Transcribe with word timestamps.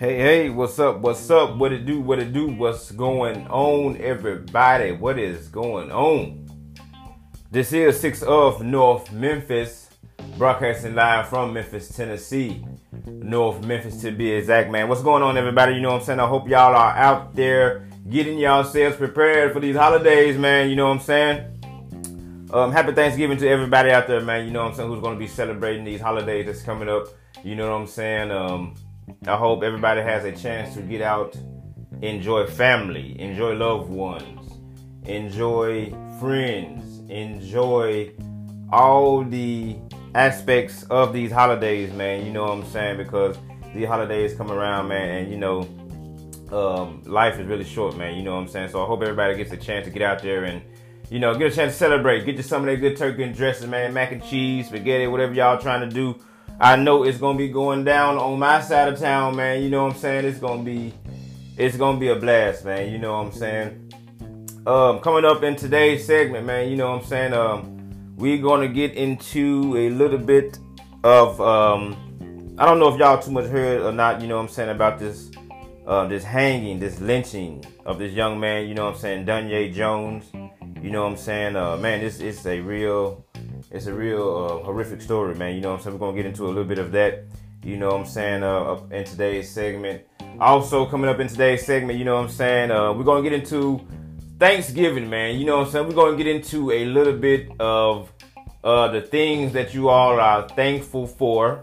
Hey, 0.00 0.16
hey, 0.16 0.48
what's 0.48 0.78
up? 0.78 1.00
What's 1.00 1.28
up? 1.28 1.58
What 1.58 1.74
it 1.74 1.84
do? 1.84 2.00
What 2.00 2.20
it 2.20 2.32
do? 2.32 2.46
What's 2.46 2.90
going 2.90 3.46
on, 3.48 3.98
everybody? 3.98 4.92
What 4.92 5.18
is 5.18 5.48
going 5.48 5.92
on? 5.92 6.48
This 7.50 7.74
is 7.74 8.00
6 8.00 8.22
of 8.22 8.62
North 8.62 9.12
Memphis, 9.12 9.90
broadcasting 10.38 10.94
live 10.94 11.28
from 11.28 11.52
Memphis, 11.52 11.94
Tennessee. 11.94 12.64
North 13.08 13.62
Memphis 13.66 14.00
to 14.00 14.10
be 14.10 14.32
exact, 14.32 14.70
man. 14.70 14.88
What's 14.88 15.02
going 15.02 15.22
on, 15.22 15.36
everybody? 15.36 15.74
You 15.74 15.82
know 15.82 15.90
what 15.90 16.00
I'm 16.00 16.06
saying? 16.06 16.20
I 16.20 16.26
hope 16.26 16.48
y'all 16.48 16.74
are 16.74 16.96
out 16.96 17.36
there 17.36 17.86
getting 18.08 18.38
yourselves 18.38 18.96
prepared 18.96 19.52
for 19.52 19.60
these 19.60 19.76
holidays, 19.76 20.38
man. 20.38 20.70
You 20.70 20.76
know 20.76 20.86
what 20.86 20.94
I'm 20.94 21.00
saying? 21.00 22.48
Um, 22.54 22.72
happy 22.72 22.92
Thanksgiving 22.92 23.36
to 23.36 23.46
everybody 23.46 23.90
out 23.90 24.06
there, 24.06 24.22
man. 24.22 24.46
You 24.46 24.50
know 24.50 24.62
what 24.62 24.70
I'm 24.70 24.76
saying? 24.76 24.88
Who's 24.88 25.02
going 25.02 25.16
to 25.16 25.20
be 25.20 25.28
celebrating 25.28 25.84
these 25.84 26.00
holidays 26.00 26.46
that's 26.46 26.62
coming 26.62 26.88
up. 26.88 27.08
You 27.44 27.54
know 27.54 27.70
what 27.70 27.82
I'm 27.82 27.86
saying? 27.86 28.30
Um, 28.30 28.76
I 29.26 29.36
hope 29.36 29.62
everybody 29.62 30.00
has 30.00 30.24
a 30.24 30.32
chance 30.32 30.74
to 30.74 30.82
get 30.82 31.02
out, 31.02 31.36
enjoy 32.02 32.46
family, 32.46 33.18
enjoy 33.20 33.54
loved 33.54 33.90
ones, 33.90 34.52
enjoy 35.04 35.94
friends, 36.18 36.98
enjoy 37.10 38.12
all 38.72 39.24
the 39.24 39.76
aspects 40.14 40.84
of 40.84 41.12
these 41.12 41.30
holidays, 41.30 41.92
man. 41.92 42.24
You 42.24 42.32
know 42.32 42.42
what 42.42 42.52
I'm 42.52 42.66
saying? 42.66 42.96
Because 42.96 43.36
these 43.74 43.86
holidays 43.86 44.34
come 44.34 44.50
around, 44.50 44.88
man, 44.88 45.08
and 45.10 45.30
you 45.30 45.38
know, 45.38 45.68
um, 46.52 47.02
life 47.04 47.38
is 47.38 47.46
really 47.46 47.64
short, 47.64 47.96
man. 47.96 48.16
You 48.16 48.22
know 48.22 48.34
what 48.34 48.40
I'm 48.40 48.48
saying? 48.48 48.70
So 48.70 48.82
I 48.82 48.86
hope 48.86 49.02
everybody 49.02 49.36
gets 49.36 49.52
a 49.52 49.56
chance 49.56 49.86
to 49.86 49.90
get 49.92 50.02
out 50.02 50.22
there 50.22 50.44
and, 50.44 50.62
you 51.08 51.18
know, 51.18 51.34
get 51.36 51.52
a 51.52 51.54
chance 51.54 51.72
to 51.72 51.78
celebrate. 51.78 52.24
Get 52.24 52.36
you 52.36 52.42
some 52.42 52.62
of 52.62 52.66
that 52.66 52.76
good 52.76 52.96
turkey 52.96 53.22
and 53.22 53.34
dressing, 53.34 53.70
man. 53.70 53.92
Mac 53.92 54.12
and 54.12 54.24
cheese, 54.24 54.66
spaghetti, 54.66 55.06
whatever 55.06 55.32
y'all 55.32 55.58
trying 55.58 55.88
to 55.88 55.94
do 55.94 56.18
I 56.60 56.76
know 56.76 57.04
it's 57.04 57.16
gonna 57.16 57.38
be 57.38 57.48
going 57.48 57.84
down 57.84 58.18
on 58.18 58.38
my 58.38 58.60
side 58.60 58.92
of 58.92 59.00
town, 59.00 59.36
man. 59.36 59.62
You 59.62 59.70
know 59.70 59.84
what 59.84 59.94
I'm 59.94 59.98
saying? 59.98 60.26
It's 60.26 60.38
gonna 60.38 60.62
be 60.62 60.92
it's 61.56 61.76
gonna 61.78 61.98
be 61.98 62.08
a 62.08 62.16
blast, 62.16 62.66
man. 62.66 62.92
You 62.92 62.98
know 62.98 63.14
what 63.14 63.26
I'm 63.26 63.32
saying? 63.32 63.92
Um, 64.66 65.00
coming 65.00 65.24
up 65.24 65.42
in 65.42 65.56
today's 65.56 66.06
segment, 66.06 66.44
man, 66.46 66.68
you 66.68 66.76
know 66.76 66.90
what 66.90 67.02
I'm 67.02 67.06
saying? 67.06 67.32
Um, 67.32 68.14
we're 68.16 68.42
gonna 68.42 68.68
get 68.68 68.92
into 68.92 69.74
a 69.74 69.88
little 69.88 70.18
bit 70.18 70.58
of 71.02 71.40
um 71.40 71.96
I 72.58 72.66
don't 72.66 72.78
know 72.78 72.92
if 72.92 72.98
y'all 72.98 73.18
too 73.18 73.30
much 73.30 73.46
heard 73.46 73.80
or 73.80 73.90
not, 73.90 74.20
you 74.20 74.28
know 74.28 74.36
what 74.36 74.42
I'm 74.42 74.48
saying, 74.48 74.68
about 74.68 74.98
this 74.98 75.30
uh, 75.86 76.06
this 76.08 76.22
hanging, 76.22 76.78
this 76.78 77.00
lynching 77.00 77.64
of 77.86 77.98
this 77.98 78.12
young 78.12 78.38
man, 78.38 78.68
you 78.68 78.74
know 78.74 78.84
what 78.84 78.96
I'm 78.96 79.00
saying, 79.00 79.24
Danye 79.24 79.72
Jones. 79.72 80.30
You 80.82 80.90
know 80.90 81.04
what 81.04 81.12
I'm 81.12 81.16
saying? 81.16 81.56
Uh, 81.56 81.78
man, 81.78 82.00
this 82.00 82.20
is 82.20 82.46
a 82.46 82.60
real 82.60 83.24
it's 83.70 83.86
a 83.86 83.94
real 83.94 84.36
uh, 84.62 84.64
horrific 84.64 85.00
story, 85.00 85.34
man. 85.34 85.54
You 85.54 85.60
know 85.60 85.70
what 85.70 85.76
I'm 85.78 85.82
saying? 85.82 85.98
We're 85.98 86.06
gonna 86.06 86.16
get 86.16 86.26
into 86.26 86.46
a 86.46 86.48
little 86.48 86.64
bit 86.64 86.78
of 86.78 86.92
that. 86.92 87.24
You 87.62 87.76
know 87.76 87.88
what 87.88 88.00
I'm 88.00 88.06
saying? 88.06 88.42
Uh, 88.42 88.80
in 88.90 89.04
today's 89.04 89.50
segment. 89.50 90.02
Also 90.40 90.86
coming 90.86 91.08
up 91.08 91.20
in 91.20 91.28
today's 91.28 91.64
segment, 91.64 91.98
you 91.98 92.04
know 92.04 92.16
what 92.16 92.24
I'm 92.24 92.30
saying? 92.30 92.70
Uh, 92.70 92.92
we're 92.92 93.04
gonna 93.04 93.22
get 93.22 93.32
into 93.32 93.86
Thanksgiving, 94.38 95.08
man. 95.08 95.38
You 95.38 95.46
know 95.46 95.58
what 95.58 95.66
I'm 95.66 95.72
saying? 95.72 95.88
We're 95.88 95.94
gonna 95.94 96.16
get 96.16 96.26
into 96.26 96.72
a 96.72 96.84
little 96.86 97.12
bit 97.12 97.50
of 97.60 98.12
uh, 98.64 98.88
the 98.88 99.02
things 99.02 99.52
that 99.52 99.74
you 99.74 99.88
all 99.88 100.18
are 100.18 100.48
thankful 100.48 101.06
for. 101.06 101.60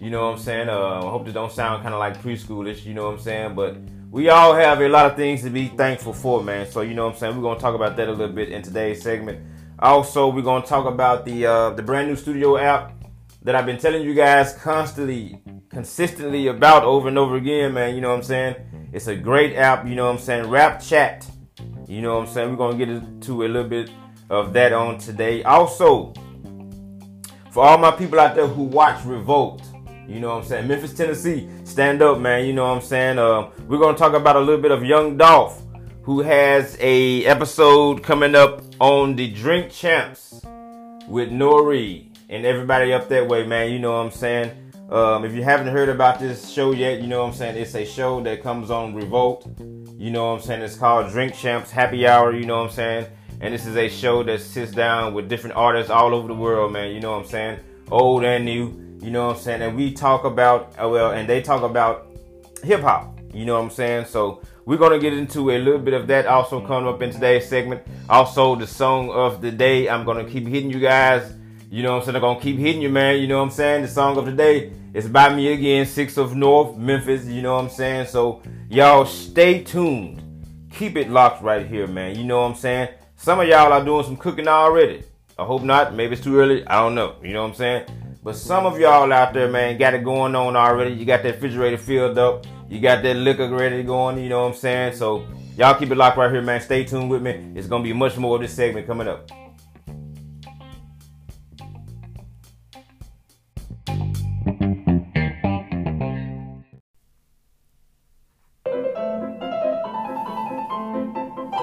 You 0.00 0.08
know 0.08 0.26
what 0.26 0.36
I'm 0.36 0.38
saying? 0.38 0.68
Uh, 0.68 1.00
I 1.04 1.10
hope 1.10 1.26
this 1.26 1.34
don't 1.34 1.52
sound 1.52 1.82
kind 1.82 1.92
of 1.92 2.00
like 2.00 2.22
preschoolish. 2.22 2.86
You 2.86 2.94
know 2.94 3.06
what 3.06 3.14
I'm 3.14 3.20
saying? 3.20 3.54
But 3.54 3.76
we 4.10 4.30
all 4.30 4.54
have 4.54 4.80
a 4.80 4.88
lot 4.88 5.06
of 5.06 5.16
things 5.16 5.42
to 5.42 5.50
be 5.50 5.68
thankful 5.68 6.14
for, 6.14 6.42
man. 6.42 6.70
So 6.70 6.80
you 6.80 6.94
know 6.94 7.04
what 7.04 7.14
I'm 7.14 7.18
saying? 7.18 7.36
We're 7.36 7.42
gonna 7.42 7.60
talk 7.60 7.74
about 7.74 7.96
that 7.96 8.08
a 8.08 8.12
little 8.12 8.34
bit 8.34 8.48
in 8.48 8.62
today's 8.62 9.02
segment. 9.02 9.40
Also, 9.82 10.28
we're 10.28 10.42
gonna 10.42 10.64
talk 10.64 10.84
about 10.84 11.24
the 11.24 11.46
uh, 11.46 11.70
the 11.70 11.82
brand 11.82 12.06
new 12.06 12.14
studio 12.14 12.58
app 12.58 12.92
that 13.42 13.54
I've 13.54 13.64
been 13.64 13.78
telling 13.78 14.02
you 14.02 14.12
guys 14.12 14.52
constantly, 14.52 15.40
consistently 15.70 16.48
about 16.48 16.84
over 16.84 17.08
and 17.08 17.16
over 17.16 17.36
again, 17.36 17.72
man. 17.72 17.94
You 17.94 18.02
know 18.02 18.10
what 18.10 18.16
I'm 18.16 18.22
saying? 18.22 18.56
It's 18.92 19.06
a 19.06 19.16
great 19.16 19.56
app. 19.56 19.86
You 19.86 19.94
know 19.94 20.04
what 20.04 20.16
I'm 20.16 20.18
saying? 20.18 20.50
Rap 20.50 20.82
Chat. 20.82 21.26
You 21.88 22.02
know 22.02 22.18
what 22.18 22.28
I'm 22.28 22.34
saying? 22.34 22.50
We're 22.50 22.56
gonna 22.56 22.76
get 22.76 22.90
into 22.90 23.44
a 23.44 23.48
little 23.48 23.68
bit 23.68 23.90
of 24.28 24.52
that 24.52 24.74
on 24.74 24.98
today. 24.98 25.42
Also, 25.44 26.12
for 27.50 27.64
all 27.64 27.78
my 27.78 27.90
people 27.90 28.20
out 28.20 28.34
there 28.34 28.46
who 28.46 28.64
watch 28.64 29.02
Revolt, 29.06 29.62
you 30.06 30.20
know 30.20 30.28
what 30.28 30.42
I'm 30.42 30.48
saying? 30.48 30.68
Memphis, 30.68 30.92
Tennessee, 30.92 31.48
stand 31.64 32.02
up, 32.02 32.18
man. 32.18 32.44
You 32.44 32.52
know 32.52 32.64
what 32.68 32.76
I'm 32.76 32.82
saying? 32.82 33.18
Uh, 33.18 33.48
we're 33.66 33.78
gonna 33.78 33.96
talk 33.96 34.12
about 34.12 34.36
a 34.36 34.40
little 34.40 34.60
bit 34.60 34.72
of 34.72 34.84
Young 34.84 35.16
Dolph 35.16 35.59
who 36.10 36.22
has 36.22 36.76
a 36.80 37.24
episode 37.24 38.02
coming 38.02 38.34
up 38.34 38.64
on 38.80 39.14
the 39.14 39.30
Drink 39.30 39.70
Champs 39.70 40.40
with 41.06 41.28
N.O.R.E. 41.28 42.10
and 42.28 42.44
everybody 42.44 42.92
up 42.92 43.08
that 43.10 43.28
way, 43.28 43.46
man. 43.46 43.70
You 43.70 43.78
know 43.78 43.92
what 43.92 44.06
I'm 44.06 44.10
saying? 44.10 44.72
Um, 44.90 45.24
if 45.24 45.32
you 45.34 45.44
haven't 45.44 45.68
heard 45.68 45.88
about 45.88 46.18
this 46.18 46.50
show 46.50 46.72
yet, 46.72 47.00
you 47.00 47.06
know 47.06 47.20
what 47.20 47.28
I'm 47.28 47.34
saying? 47.34 47.56
It's 47.56 47.76
a 47.76 47.84
show 47.84 48.20
that 48.22 48.42
comes 48.42 48.72
on 48.72 48.92
Revolt. 48.92 49.46
You 49.60 50.10
know 50.10 50.32
what 50.32 50.40
I'm 50.40 50.40
saying? 50.40 50.62
It's 50.62 50.74
called 50.74 51.12
Drink 51.12 51.32
Champs 51.32 51.70
Happy 51.70 52.08
Hour. 52.08 52.34
You 52.34 52.44
know 52.44 52.56
what 52.56 52.70
I'm 52.70 52.74
saying? 52.74 53.06
And 53.40 53.54
this 53.54 53.64
is 53.64 53.76
a 53.76 53.88
show 53.88 54.24
that 54.24 54.40
sits 54.40 54.72
down 54.72 55.14
with 55.14 55.28
different 55.28 55.54
artists 55.54 55.92
all 55.92 56.12
over 56.12 56.26
the 56.26 56.34
world, 56.34 56.72
man. 56.72 56.92
You 56.92 56.98
know 56.98 57.12
what 57.12 57.22
I'm 57.22 57.30
saying? 57.30 57.60
Old 57.88 58.24
and 58.24 58.44
new. 58.44 58.98
You 59.00 59.12
know 59.12 59.28
what 59.28 59.36
I'm 59.36 59.42
saying? 59.42 59.62
And 59.62 59.76
we 59.76 59.92
talk 59.92 60.24
about, 60.24 60.74
uh, 60.76 60.88
well, 60.88 61.12
and 61.12 61.28
they 61.28 61.40
talk 61.40 61.62
about 61.62 62.08
hip 62.64 62.80
hop. 62.80 63.19
You 63.32 63.44
know 63.44 63.54
what 63.54 63.64
I'm 63.64 63.70
saying? 63.70 64.06
So 64.06 64.42
we're 64.64 64.76
to 64.76 64.98
get 64.98 65.12
into 65.12 65.50
a 65.50 65.58
little 65.58 65.78
bit 65.78 65.94
of 65.94 66.06
that 66.08 66.26
also 66.26 66.64
coming 66.64 66.88
up 66.88 67.02
in 67.02 67.10
today's 67.10 67.48
segment. 67.48 67.82
Also, 68.08 68.56
the 68.56 68.66
song 68.66 69.10
of 69.10 69.40
the 69.40 69.50
day. 69.50 69.88
I'm 69.88 70.04
to 70.04 70.24
keep 70.30 70.46
hitting 70.46 70.70
you 70.70 70.80
guys. 70.80 71.32
You 71.70 71.82
know 71.82 71.92
what 71.92 72.08
I'm 72.08 72.12
saying? 72.12 72.24
I'm 72.24 72.36
to 72.36 72.42
keep 72.42 72.58
hitting 72.58 72.82
you, 72.82 72.88
man. 72.88 73.20
You 73.20 73.28
know 73.28 73.38
what 73.38 73.44
I'm 73.44 73.50
saying? 73.50 73.82
The 73.82 73.88
song 73.88 74.16
of 74.16 74.26
the 74.26 74.32
day 74.32 74.72
is 74.92 75.08
by 75.08 75.34
me 75.34 75.52
again, 75.52 75.86
Six 75.86 76.16
of 76.16 76.34
North, 76.34 76.76
Memphis. 76.76 77.26
You 77.26 77.42
know 77.42 77.54
what 77.54 77.64
I'm 77.64 77.70
saying? 77.70 78.06
So, 78.06 78.42
y'all 78.68 79.06
stay 79.06 79.62
tuned. 79.62 80.22
Keep 80.72 80.96
it 80.96 81.10
locked 81.10 81.42
right 81.42 81.66
here, 81.66 81.86
man. 81.86 82.16
You 82.16 82.24
know 82.24 82.40
what 82.40 82.50
I'm 82.50 82.54
saying? 82.56 82.88
Some 83.16 83.40
of 83.40 83.48
y'all 83.48 83.72
are 83.72 83.84
doing 83.84 84.04
some 84.04 84.16
cooking 84.16 84.48
already. 84.48 85.04
I 85.38 85.44
hope 85.44 85.62
not. 85.62 85.94
Maybe 85.94 86.14
it's 86.14 86.22
too 86.22 86.38
early. 86.38 86.66
I 86.66 86.80
don't 86.80 86.94
know. 86.94 87.16
You 87.22 87.32
know 87.32 87.42
what 87.42 87.50
I'm 87.50 87.54
saying? 87.54 87.86
But 88.22 88.36
some 88.36 88.66
of 88.66 88.78
y'all 88.78 89.10
out 89.14 89.32
there, 89.32 89.48
man, 89.48 89.78
got 89.78 89.94
it 89.94 90.04
going 90.04 90.36
on 90.36 90.54
already. 90.54 90.92
You 90.92 91.06
got 91.06 91.22
that 91.22 91.36
refrigerator 91.36 91.78
filled 91.78 92.18
up. 92.18 92.46
You 92.68 92.78
got 92.78 93.02
that 93.02 93.16
liquor 93.16 93.48
ready 93.48 93.82
going, 93.82 94.18
you 94.22 94.28
know 94.28 94.42
what 94.42 94.52
I'm 94.52 94.58
saying? 94.58 94.96
So 94.96 95.26
y'all 95.56 95.74
keep 95.74 95.90
it 95.90 95.94
locked 95.94 96.18
right 96.18 96.30
here, 96.30 96.42
man. 96.42 96.60
Stay 96.60 96.84
tuned 96.84 97.08
with 97.08 97.22
me. 97.22 97.52
It's 97.54 97.66
gonna 97.66 97.82
be 97.82 97.94
much 97.94 98.18
more 98.18 98.36
of 98.36 98.42
this 98.42 98.52
segment 98.52 98.86
coming 98.86 99.08
up. 99.08 99.30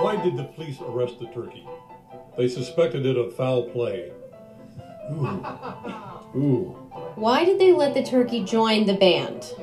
Why 0.01 0.19
did 0.23 0.37
the 0.37 0.45
police 0.55 0.81
arrest 0.81 1.19
the 1.19 1.27
turkey? 1.27 1.67
They 2.35 2.47
suspected 2.47 3.05
it 3.05 3.15
of 3.15 3.35
foul 3.35 3.69
play. 3.69 4.11
Ooh. 6.37 6.41
Ooh. 6.43 6.63
Why 7.15 7.43
did 7.45 7.59
they 7.59 7.71
let 7.73 7.93
the 7.95 8.03
turkey 8.03 8.43
join 8.43 8.85
the 8.85 8.93
band? 8.93 9.53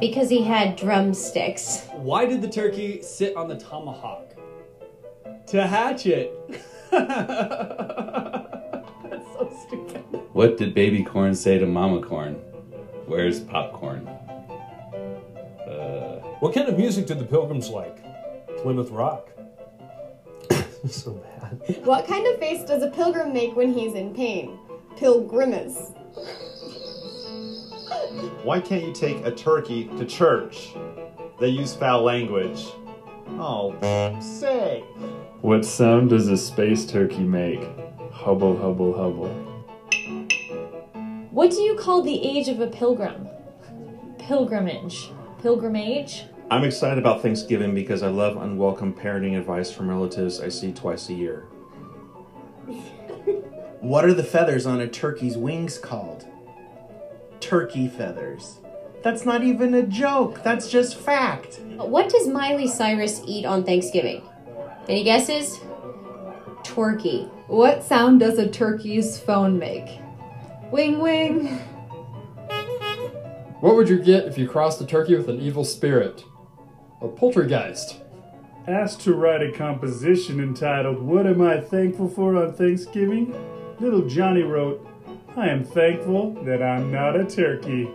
Because 0.00 0.30
he 0.30 0.42
had 0.44 0.76
drumsticks. 0.76 1.86
Why 1.92 2.24
did 2.26 2.40
the 2.42 2.48
turkey 2.48 3.02
sit 3.02 3.36
on 3.36 3.48
the 3.48 3.56
tomahawk? 3.56 4.34
To 5.48 5.66
hatch 5.66 6.06
it. 6.06 6.32
That's 6.90 7.08
so 9.32 9.52
stupid. 9.66 10.02
What 10.32 10.56
did 10.56 10.72
baby 10.74 11.02
corn 11.04 11.34
say 11.34 11.58
to 11.58 11.66
mama 11.66 12.00
corn? 12.00 12.34
Where's 13.06 13.40
popcorn? 13.40 14.06
Uh, 15.66 16.20
What 16.40 16.54
kind 16.54 16.68
of 16.68 16.78
music 16.78 17.06
did 17.06 17.18
the 17.18 17.24
pilgrims 17.24 17.68
like? 17.68 17.98
Plymouth 18.58 18.90
Rock. 18.90 19.28
so 20.88 21.12
bad. 21.12 21.84
What 21.84 22.06
kind 22.06 22.26
of 22.26 22.38
face 22.38 22.64
does 22.64 22.82
a 22.82 22.90
pilgrim 22.90 23.32
make 23.32 23.54
when 23.56 23.72
he's 23.74 23.94
in 23.94 24.14
pain? 24.14 24.58
Pilgrimace. 24.96 25.92
Why 28.44 28.60
can't 28.60 28.84
you 28.84 28.92
take 28.92 29.24
a 29.24 29.30
turkey 29.30 29.84
to 29.98 30.04
church? 30.04 30.74
They 31.40 31.48
use 31.48 31.74
foul 31.74 32.02
language. 32.02 32.66
Oh, 33.38 33.74
say. 34.20 34.80
What 35.40 35.64
sound 35.64 36.10
does 36.10 36.28
a 36.28 36.36
space 36.36 36.86
turkey 36.86 37.24
make? 37.24 37.62
Hubble, 38.12 38.56
hubble, 38.56 38.92
hubble. 38.92 39.28
What 41.30 41.50
do 41.50 41.62
you 41.62 41.76
call 41.76 42.02
the 42.02 42.24
age 42.24 42.48
of 42.48 42.60
a 42.60 42.66
pilgrim? 42.66 43.26
Pilgrimage. 44.18 45.10
Pilgrimage? 45.40 46.24
I'm 46.50 46.64
excited 46.64 46.98
about 46.98 47.22
Thanksgiving 47.22 47.74
because 47.74 48.02
I 48.02 48.08
love 48.08 48.36
unwelcome 48.36 48.92
parenting 48.92 49.38
advice 49.38 49.72
from 49.72 49.88
relatives 49.88 50.40
I 50.40 50.50
see 50.50 50.72
twice 50.72 51.08
a 51.08 51.14
year. 51.14 51.46
What 53.82 54.04
are 54.04 54.14
the 54.14 54.22
feathers 54.22 54.64
on 54.64 54.80
a 54.80 54.86
turkey's 54.86 55.36
wings 55.36 55.76
called? 55.76 56.24
Turkey 57.40 57.88
feathers. 57.88 58.60
That's 59.02 59.26
not 59.26 59.42
even 59.42 59.74
a 59.74 59.82
joke, 59.82 60.40
that's 60.44 60.70
just 60.70 60.94
fact. 60.94 61.58
What 61.74 62.08
does 62.08 62.28
Miley 62.28 62.68
Cyrus 62.68 63.22
eat 63.26 63.44
on 63.44 63.64
Thanksgiving? 63.64 64.22
Any 64.88 65.02
guesses? 65.02 65.58
Turkey. 66.62 67.24
What 67.48 67.82
sound 67.82 68.20
does 68.20 68.38
a 68.38 68.48
turkey's 68.48 69.18
phone 69.18 69.58
make? 69.58 69.98
Wing 70.70 71.00
wing. 71.00 71.48
What 73.58 73.74
would 73.74 73.88
you 73.88 73.98
get 73.98 74.26
if 74.26 74.38
you 74.38 74.46
crossed 74.48 74.80
a 74.80 74.86
turkey 74.86 75.16
with 75.16 75.28
an 75.28 75.40
evil 75.40 75.64
spirit? 75.64 76.24
A 77.00 77.08
poltergeist. 77.08 78.00
Asked 78.68 79.00
to 79.00 79.14
write 79.14 79.42
a 79.42 79.50
composition 79.50 80.38
entitled 80.38 81.02
What 81.02 81.26
Am 81.26 81.42
I 81.42 81.60
Thankful 81.60 82.08
For 82.08 82.36
on 82.36 82.52
Thanksgiving? 82.52 83.34
Little 83.82 84.06
Johnny 84.06 84.42
wrote, 84.42 84.86
I 85.36 85.48
am 85.48 85.64
thankful 85.64 86.34
that 86.44 86.62
I'm 86.62 86.92
not 86.92 87.16
a 87.16 87.24
turkey. 87.24 87.86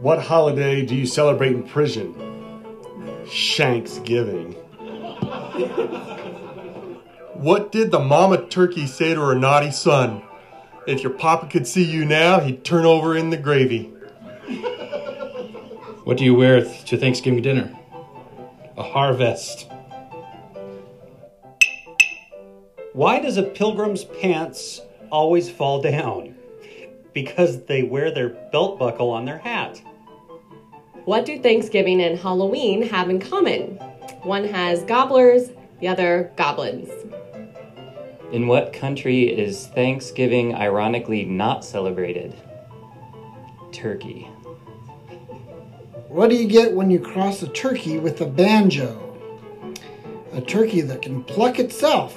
What 0.00 0.22
holiday 0.22 0.86
do 0.86 0.94
you 0.94 1.04
celebrate 1.04 1.52
in 1.52 1.64
prison? 1.64 2.14
Shanksgiving. 3.28 4.54
What 7.34 7.70
did 7.70 7.90
the 7.90 8.00
mama 8.00 8.46
turkey 8.46 8.86
say 8.86 9.12
to 9.12 9.20
her 9.20 9.34
naughty 9.34 9.70
son? 9.70 10.22
If 10.86 11.02
your 11.02 11.12
papa 11.12 11.48
could 11.48 11.66
see 11.66 11.84
you 11.84 12.06
now, 12.06 12.40
he'd 12.40 12.64
turn 12.64 12.86
over 12.86 13.14
in 13.14 13.28
the 13.28 13.36
gravy. 13.36 13.92
What 16.04 16.16
do 16.16 16.24
you 16.24 16.34
wear 16.34 16.64
to 16.64 16.96
Thanksgiving 16.96 17.42
dinner? 17.42 17.78
A 18.78 18.82
harvest. 18.82 19.68
Why 22.94 23.18
does 23.18 23.38
a 23.38 23.42
pilgrim's 23.42 24.04
pants 24.04 24.80
always 25.10 25.50
fall 25.50 25.82
down? 25.82 26.36
Because 27.12 27.64
they 27.64 27.82
wear 27.82 28.12
their 28.12 28.28
belt 28.28 28.78
buckle 28.78 29.10
on 29.10 29.24
their 29.24 29.38
hat. 29.38 29.82
What 31.04 31.24
do 31.24 31.36
Thanksgiving 31.42 32.00
and 32.00 32.16
Halloween 32.16 32.82
have 32.82 33.10
in 33.10 33.18
common? 33.18 33.78
One 34.22 34.44
has 34.44 34.84
gobblers, 34.84 35.50
the 35.80 35.88
other 35.88 36.32
goblins. 36.36 36.88
In 38.30 38.46
what 38.46 38.72
country 38.72 39.24
is 39.24 39.66
Thanksgiving 39.66 40.54
ironically 40.54 41.24
not 41.24 41.64
celebrated? 41.64 42.32
Turkey. 43.72 44.28
What 46.06 46.30
do 46.30 46.36
you 46.36 46.46
get 46.46 46.72
when 46.72 46.92
you 46.92 47.00
cross 47.00 47.42
a 47.42 47.48
turkey 47.48 47.98
with 47.98 48.20
a 48.20 48.26
banjo? 48.26 49.00
A 50.32 50.40
turkey 50.40 50.80
that 50.82 51.02
can 51.02 51.24
pluck 51.24 51.58
itself. 51.58 52.16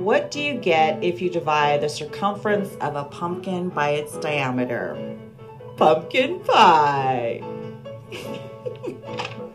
What 0.00 0.30
do 0.30 0.40
you 0.40 0.54
get 0.54 1.04
if 1.04 1.20
you 1.20 1.28
divide 1.28 1.82
the 1.82 1.88
circumference 1.90 2.74
of 2.80 2.96
a 2.96 3.04
pumpkin 3.04 3.68
by 3.68 3.90
its 3.90 4.16
diameter? 4.16 4.96
Pumpkin 5.76 6.40
pie. 6.40 7.42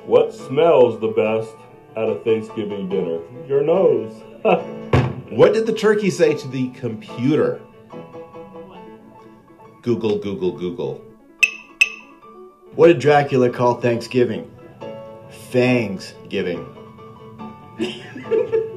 What 0.05 0.35
smells 0.35 0.99
the 0.99 1.07
best 1.07 1.51
at 1.97 2.07
a 2.07 2.19
Thanksgiving 2.23 2.87
dinner? 2.89 3.21
Your 3.47 3.63
nose. 3.63 4.13
what 5.31 5.55
did 5.55 5.65
the 5.65 5.73
turkey 5.73 6.11
say 6.11 6.35
to 6.35 6.47
the 6.47 6.69
computer? 6.69 7.59
Google, 9.81 10.19
Google, 10.19 10.51
Google. 10.51 11.01
What 12.75 12.89
did 12.89 12.99
Dracula 12.99 13.49
call 13.49 13.81
Thanksgiving? 13.81 14.51
Fangs 15.49 16.13
giving. 16.29 16.63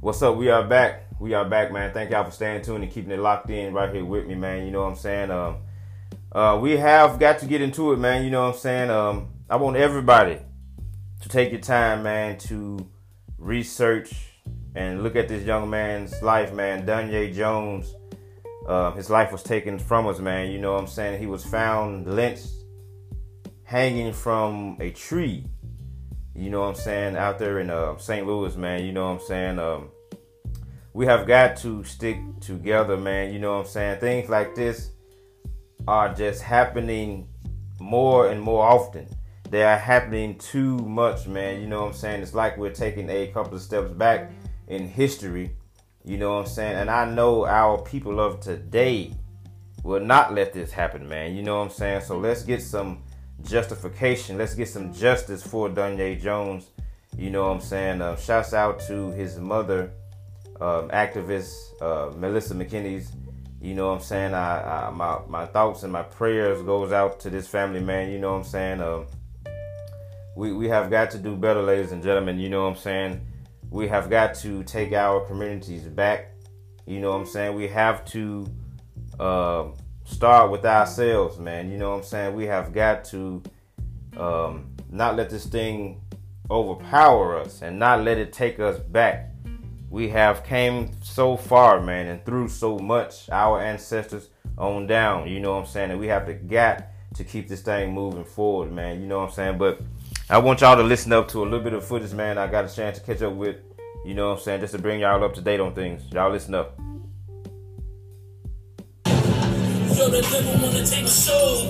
What's 0.00 0.22
up? 0.22 0.36
We 0.36 0.48
are 0.48 0.62
back. 0.62 1.06
We 1.18 1.34
are 1.34 1.44
back, 1.44 1.72
man. 1.72 1.92
Thank 1.92 2.12
y'all 2.12 2.22
for 2.22 2.30
staying 2.30 2.62
tuned 2.62 2.84
and 2.84 2.92
keeping 2.92 3.10
it 3.10 3.18
locked 3.18 3.50
in 3.50 3.74
right 3.74 3.92
here 3.92 4.04
with 4.04 4.28
me, 4.28 4.36
man. 4.36 4.64
You 4.64 4.70
know 4.70 4.82
what 4.82 4.90
I'm 4.90 4.96
saying? 4.96 5.32
Um, 5.32 5.56
uh, 6.30 6.56
we 6.62 6.76
have 6.76 7.18
got 7.18 7.40
to 7.40 7.46
get 7.46 7.60
into 7.60 7.90
it, 7.92 7.96
man. 7.96 8.22
You 8.22 8.30
know 8.30 8.42
what 8.42 8.54
I'm 8.54 8.60
saying? 8.60 8.90
Um, 8.90 9.30
I 9.50 9.56
want 9.56 9.76
everybody 9.76 10.38
to 11.20 11.28
take 11.28 11.50
your 11.50 11.60
time, 11.60 12.04
man, 12.04 12.38
to 12.38 12.88
research 13.38 14.14
and 14.76 15.02
look 15.02 15.16
at 15.16 15.26
this 15.26 15.42
young 15.42 15.68
man's 15.68 16.22
life, 16.22 16.52
man. 16.52 16.86
Danye 16.86 17.34
Jones. 17.34 17.92
Uh, 18.68 18.92
his 18.92 19.10
life 19.10 19.32
was 19.32 19.42
taken 19.42 19.80
from 19.80 20.06
us, 20.06 20.20
man. 20.20 20.52
You 20.52 20.60
know 20.60 20.74
what 20.74 20.82
I'm 20.82 20.86
saying? 20.86 21.18
He 21.18 21.26
was 21.26 21.44
found 21.44 22.06
lynched, 22.06 22.52
hanging 23.64 24.12
from 24.12 24.76
a 24.78 24.90
tree. 24.90 25.44
You 26.38 26.50
know 26.50 26.60
what 26.60 26.68
I'm 26.68 26.74
saying? 26.76 27.16
Out 27.16 27.40
there 27.40 27.58
in 27.58 27.68
uh, 27.68 27.96
St. 27.96 28.24
Louis, 28.24 28.56
man. 28.56 28.84
You 28.84 28.92
know 28.92 29.06
what 29.06 29.20
I'm 29.20 29.26
saying? 29.26 29.58
Um, 29.58 29.88
we 30.92 31.04
have 31.04 31.26
got 31.26 31.56
to 31.58 31.82
stick 31.82 32.18
together, 32.40 32.96
man. 32.96 33.32
You 33.32 33.40
know 33.40 33.54
what 33.56 33.66
I'm 33.66 33.70
saying? 33.72 33.98
Things 33.98 34.28
like 34.28 34.54
this 34.54 34.92
are 35.88 36.14
just 36.14 36.42
happening 36.42 37.26
more 37.80 38.28
and 38.28 38.40
more 38.40 38.64
often. 38.64 39.08
They 39.50 39.64
are 39.64 39.76
happening 39.76 40.38
too 40.38 40.78
much, 40.78 41.26
man. 41.26 41.60
You 41.60 41.66
know 41.66 41.80
what 41.80 41.88
I'm 41.88 41.94
saying? 41.94 42.22
It's 42.22 42.34
like 42.34 42.56
we're 42.56 42.72
taking 42.72 43.10
a 43.10 43.26
couple 43.28 43.54
of 43.54 43.62
steps 43.62 43.90
back 43.90 44.30
in 44.68 44.86
history. 44.86 45.56
You 46.04 46.18
know 46.18 46.34
what 46.34 46.46
I'm 46.46 46.52
saying? 46.52 46.76
And 46.76 46.88
I 46.88 47.10
know 47.10 47.46
our 47.46 47.82
people 47.82 48.20
of 48.20 48.38
today 48.38 49.12
will 49.82 50.04
not 50.04 50.34
let 50.34 50.52
this 50.52 50.70
happen, 50.70 51.08
man. 51.08 51.34
You 51.34 51.42
know 51.42 51.58
what 51.58 51.64
I'm 51.64 51.70
saying? 51.70 52.02
So 52.02 52.16
let's 52.16 52.44
get 52.44 52.62
some 52.62 53.02
justification. 53.44 54.38
Let's 54.38 54.54
get 54.54 54.68
some 54.68 54.92
justice 54.92 55.42
for 55.42 55.68
Danye 55.68 56.20
Jones. 56.20 56.70
You 57.16 57.30
know 57.30 57.48
what 57.48 57.54
I'm 57.54 57.60
saying? 57.60 58.02
Uh, 58.02 58.16
shouts 58.16 58.54
out 58.54 58.80
to 58.86 59.10
his 59.10 59.38
mother, 59.38 59.92
um, 60.60 60.88
activist 60.90 61.54
uh, 61.80 62.10
Melissa 62.16 62.54
McKinnies. 62.54 63.08
You 63.60 63.74
know 63.74 63.88
what 63.88 63.94
I'm 63.94 64.00
saying? 64.02 64.34
I, 64.34 64.86
I, 64.86 64.90
my 64.90 65.18
my 65.28 65.46
thoughts 65.46 65.82
and 65.82 65.92
my 65.92 66.02
prayers 66.02 66.62
goes 66.62 66.92
out 66.92 67.18
to 67.20 67.30
this 67.30 67.48
family, 67.48 67.80
man. 67.80 68.10
You 68.10 68.18
know 68.18 68.32
what 68.32 68.38
I'm 68.38 68.44
saying? 68.44 68.80
Um, 68.80 69.06
we 70.36 70.52
we 70.52 70.68
have 70.68 70.90
got 70.90 71.10
to 71.12 71.18
do 71.18 71.34
better, 71.34 71.62
ladies 71.62 71.90
and 71.90 72.02
gentlemen. 72.02 72.38
You 72.38 72.48
know 72.50 72.62
what 72.62 72.70
I'm 72.70 72.76
saying? 72.76 73.26
We 73.70 73.88
have 73.88 74.08
got 74.08 74.34
to 74.36 74.62
take 74.62 74.92
our 74.92 75.26
communities 75.26 75.82
back. 75.82 76.30
You 76.86 77.00
know 77.00 77.10
what 77.10 77.20
I'm 77.20 77.26
saying? 77.26 77.56
We 77.56 77.66
have 77.68 78.04
to 78.06 78.46
uh, 79.18 79.64
start 80.08 80.50
with 80.50 80.64
ourselves, 80.64 81.38
man. 81.38 81.70
You 81.70 81.78
know 81.78 81.90
what 81.90 81.98
I'm 81.98 82.04
saying? 82.04 82.34
We 82.34 82.46
have 82.46 82.72
got 82.72 83.04
to 83.06 83.42
um, 84.16 84.74
not 84.90 85.16
let 85.16 85.30
this 85.30 85.46
thing 85.46 86.00
overpower 86.50 87.38
us 87.38 87.62
and 87.62 87.78
not 87.78 88.02
let 88.02 88.18
it 88.18 88.32
take 88.32 88.58
us 88.58 88.78
back. 88.78 89.30
We 89.90 90.08
have 90.08 90.44
came 90.44 90.90
so 91.02 91.36
far, 91.36 91.80
man, 91.80 92.06
and 92.06 92.24
through 92.24 92.48
so 92.48 92.78
much. 92.78 93.28
Our 93.30 93.60
ancestors 93.60 94.28
on 94.56 94.86
down. 94.86 95.28
You 95.28 95.40
know 95.40 95.54
what 95.54 95.60
I'm 95.60 95.66
saying? 95.66 95.90
And 95.90 96.00
we 96.00 96.08
have 96.08 96.26
to 96.26 96.34
got 96.34 96.86
to 97.14 97.24
keep 97.24 97.48
this 97.48 97.62
thing 97.62 97.92
moving 97.92 98.24
forward, 98.24 98.72
man. 98.72 99.00
You 99.00 99.06
know 99.06 99.20
what 99.20 99.28
I'm 99.28 99.34
saying? 99.34 99.58
But 99.58 99.80
I 100.28 100.38
want 100.38 100.60
y'all 100.60 100.76
to 100.76 100.82
listen 100.82 101.12
up 101.12 101.28
to 101.28 101.42
a 101.42 101.44
little 101.44 101.60
bit 101.60 101.72
of 101.72 101.84
footage, 101.84 102.12
man. 102.12 102.38
I 102.38 102.46
got 102.48 102.64
a 102.64 102.74
chance 102.74 102.98
to 102.98 103.04
catch 103.04 103.22
up 103.22 103.34
with, 103.34 103.56
you 104.04 104.14
know 104.14 104.28
what 104.28 104.38
I'm 104.38 104.42
saying, 104.42 104.60
just 104.60 104.72
to 104.74 104.78
bring 104.78 105.00
y'all 105.00 105.22
up 105.22 105.34
to 105.34 105.40
date 105.40 105.60
on 105.60 105.74
things. 105.74 106.02
Y'all 106.12 106.30
listen 106.30 106.54
up. 106.54 106.78
Yo, 109.98 110.08
the 110.08 110.22
devil 110.22 110.52
wanna 110.62 110.86
take 110.86 111.04
a 111.04 111.08
soul. 111.08 111.66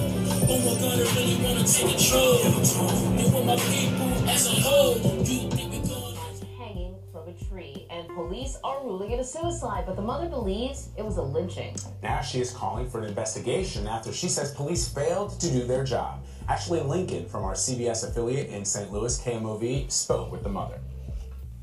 Oh 0.50 0.58
my 0.58 0.78
god, 0.78 0.98
I 0.98 1.16
really 1.16 1.42
wanna 1.42 1.64
take 1.64 1.88
control. 1.88 2.36
And 2.44 3.34
with 3.34 3.46
my 3.46 3.56
people 3.56 4.28
as 4.28 4.46
a 4.46 4.50
whole, 4.50 4.96
you 5.24 5.48
think 5.48 5.72
we 5.72 5.78
going 5.88 6.14
hanging 6.58 6.94
from 7.10 7.26
a 7.26 7.32
tree, 7.48 7.86
and 7.88 8.06
police 8.08 8.58
are 8.62 8.84
ruling 8.84 9.12
it 9.12 9.18
a 9.18 9.24
suicide, 9.24 9.84
but 9.86 9.96
the 9.96 10.02
mother 10.02 10.28
believes 10.28 10.90
it 10.98 11.06
was 11.06 11.16
a 11.16 11.22
lynching. 11.22 11.74
Now 12.02 12.20
she 12.20 12.38
is 12.38 12.50
calling 12.50 12.86
for 12.90 12.98
an 12.98 13.06
investigation 13.06 13.86
after 13.86 14.12
she 14.12 14.28
says 14.28 14.52
police 14.54 14.86
failed 14.86 15.40
to 15.40 15.50
do 15.50 15.64
their 15.64 15.82
job. 15.82 16.22
Ashley 16.50 16.80
Lincoln 16.80 17.24
from 17.24 17.44
our 17.44 17.54
CBS 17.54 18.06
affiliate 18.06 18.50
in 18.50 18.62
St. 18.66 18.92
Louis, 18.92 19.18
KMOV, 19.18 19.90
spoke 19.90 20.30
with 20.30 20.42
the 20.42 20.50
mother. 20.50 20.78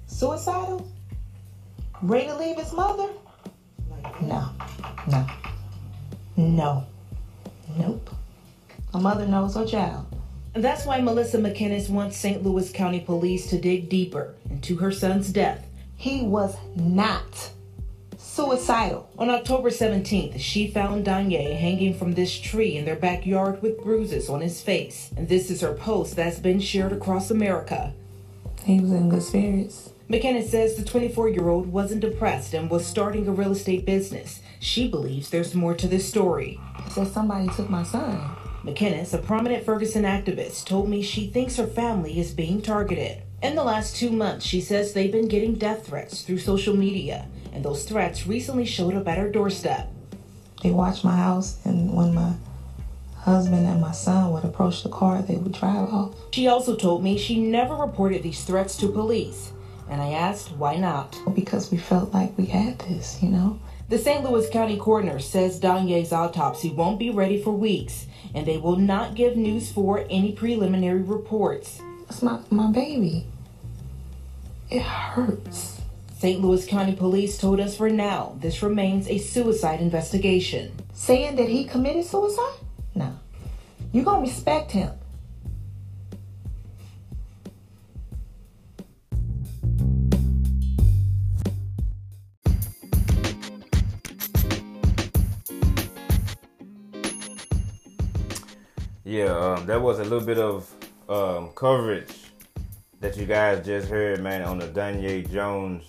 Suicidal? 0.07 0.91
Ready 2.01 2.25
to 2.25 2.35
leave 2.35 2.57
his 2.57 2.73
mother? 2.73 3.09
No, 4.19 4.49
no, 5.07 5.27
no, 6.37 6.85
nope. 7.77 8.09
A 8.93 8.99
mother 8.99 9.27
knows 9.27 9.55
her 9.55 9.65
child. 9.65 10.05
And 10.53 10.63
that's 10.63 10.85
why 10.85 11.01
Melissa 11.01 11.37
McKinnies 11.37 11.89
wants 11.89 12.15
St. 12.15 12.43
Louis 12.43 12.71
County 12.71 13.01
Police 13.01 13.49
to 13.49 13.59
dig 13.59 13.89
deeper 13.89 14.35
into 14.49 14.77
her 14.77 14.91
son's 14.91 15.29
death. 15.31 15.67
He 15.97 16.21
was 16.21 16.55
not 16.75 17.51
suicidal. 18.17 19.09
On 19.17 19.29
October 19.29 19.69
17th, 19.69 20.39
she 20.39 20.67
found 20.67 21.05
Danye 21.05 21.57
hanging 21.57 21.93
from 21.93 22.13
this 22.13 22.37
tree 22.37 22.75
in 22.77 22.85
their 22.85 22.95
backyard 22.95 23.61
with 23.61 23.81
bruises 23.81 24.29
on 24.29 24.41
his 24.41 24.61
face. 24.61 25.09
And 25.15 25.27
this 25.27 25.49
is 25.49 25.61
her 25.61 25.73
post 25.73 26.15
that's 26.15 26.39
been 26.39 26.59
shared 26.59 26.91
across 26.91 27.31
America. 27.31 27.93
He 28.63 28.79
was 28.79 28.91
in 28.91 29.09
good 29.09 29.23
spirits. 29.23 29.91
McKinnon 30.09 30.47
says 30.47 30.75
the 30.75 30.83
24 30.83 31.29
year 31.29 31.49
old 31.49 31.67
wasn't 31.67 32.01
depressed 32.01 32.53
and 32.53 32.69
was 32.69 32.85
starting 32.85 33.27
a 33.27 33.31
real 33.31 33.51
estate 33.51 33.85
business. 33.85 34.41
She 34.65 34.87
believes 34.87 35.29
there's 35.29 35.53
more 35.53 35.75
to 35.75 35.87
this 35.87 36.09
story. 36.09 36.59
Says 36.89 37.11
somebody 37.11 37.47
took 37.49 37.69
my 37.69 37.83
son. 37.83 38.19
McKinnies, 38.63 39.13
a 39.13 39.19
prominent 39.19 39.63
Ferguson 39.63 40.03
activist, 40.03 40.65
told 40.65 40.89
me 40.89 41.03
she 41.03 41.27
thinks 41.27 41.55
her 41.57 41.67
family 41.67 42.19
is 42.19 42.33
being 42.33 42.63
targeted. 42.63 43.21
In 43.43 43.55
the 43.55 43.63
last 43.63 43.95
two 43.95 44.09
months, 44.09 44.43
she 44.43 44.59
says 44.59 44.91
they've 44.91 45.11
been 45.11 45.27
getting 45.27 45.53
death 45.53 45.85
threats 45.85 46.23
through 46.23 46.39
social 46.39 46.75
media, 46.75 47.27
and 47.53 47.63
those 47.63 47.85
threats 47.85 48.25
recently 48.25 48.65
showed 48.65 48.95
up 48.95 49.07
at 49.07 49.19
her 49.19 49.29
doorstep. 49.29 49.87
They 50.63 50.71
watched 50.71 51.03
my 51.03 51.15
house, 51.15 51.63
and 51.63 51.93
when 51.93 52.15
my 52.15 52.33
husband 53.17 53.67
and 53.67 53.79
my 53.79 53.91
son 53.91 54.33
would 54.33 54.45
approach 54.45 54.81
the 54.81 54.89
car, 54.89 55.21
they 55.21 55.35
would 55.35 55.53
drive 55.53 55.93
off. 55.93 56.15
She 56.31 56.47
also 56.47 56.75
told 56.75 57.03
me 57.03 57.19
she 57.19 57.39
never 57.39 57.75
reported 57.75 58.23
these 58.23 58.43
threats 58.43 58.75
to 58.77 58.91
police. 58.91 59.51
And 59.87 60.01
I 60.01 60.13
asked 60.13 60.51
why 60.53 60.77
not. 60.77 61.15
Because 61.35 61.71
we 61.71 61.77
felt 61.77 62.15
like 62.15 62.35
we 62.35 62.47
had 62.47 62.79
this, 62.79 63.21
you 63.21 63.29
know? 63.29 63.59
The 63.87 63.99
St. 63.99 64.23
Louis 64.23 64.49
County 64.49 64.77
coroner 64.77 65.19
says 65.19 65.59
Danye's 65.59 66.11
autopsy 66.11 66.71
won't 66.71 66.97
be 66.97 67.11
ready 67.11 67.39
for 67.39 67.51
weeks, 67.51 68.07
and 68.33 68.43
they 68.43 68.57
will 68.57 68.77
not 68.77 69.13
give 69.13 69.37
News 69.37 69.71
for 69.71 70.07
any 70.09 70.31
preliminary 70.31 71.03
reports. 71.03 71.79
It's 72.09 72.23
my, 72.23 72.39
my 72.49 72.71
baby. 72.71 73.27
It 74.71 74.81
hurts. 74.81 75.81
St. 76.17 76.41
Louis 76.41 76.65
County 76.65 76.95
Police 76.95 77.37
told 77.37 77.59
us 77.59 77.77
for 77.77 77.87
now 77.87 78.35
this 78.39 78.63
remains 78.63 79.07
a 79.07 79.19
suicide 79.19 79.81
investigation. 79.81 80.71
Saying 80.95 81.35
that 81.35 81.49
he 81.49 81.65
committed 81.65 82.05
suicide? 82.05 82.57
No. 82.95 83.19
You're 83.93 84.05
gonna 84.05 84.21
respect 84.21 84.71
him. 84.71 84.89
That 99.67 99.81
was 99.81 99.99
a 99.99 100.03
little 100.03 100.25
bit 100.25 100.37
of 100.37 100.69
um, 101.09 101.49
coverage 101.55 102.13
that 102.99 103.17
you 103.17 103.25
guys 103.25 103.65
just 103.65 103.87
heard, 103.87 104.21
man, 104.21 104.43
on 104.43 104.59
the 104.59 104.67
Danye 104.67 105.29
Jones 105.29 105.83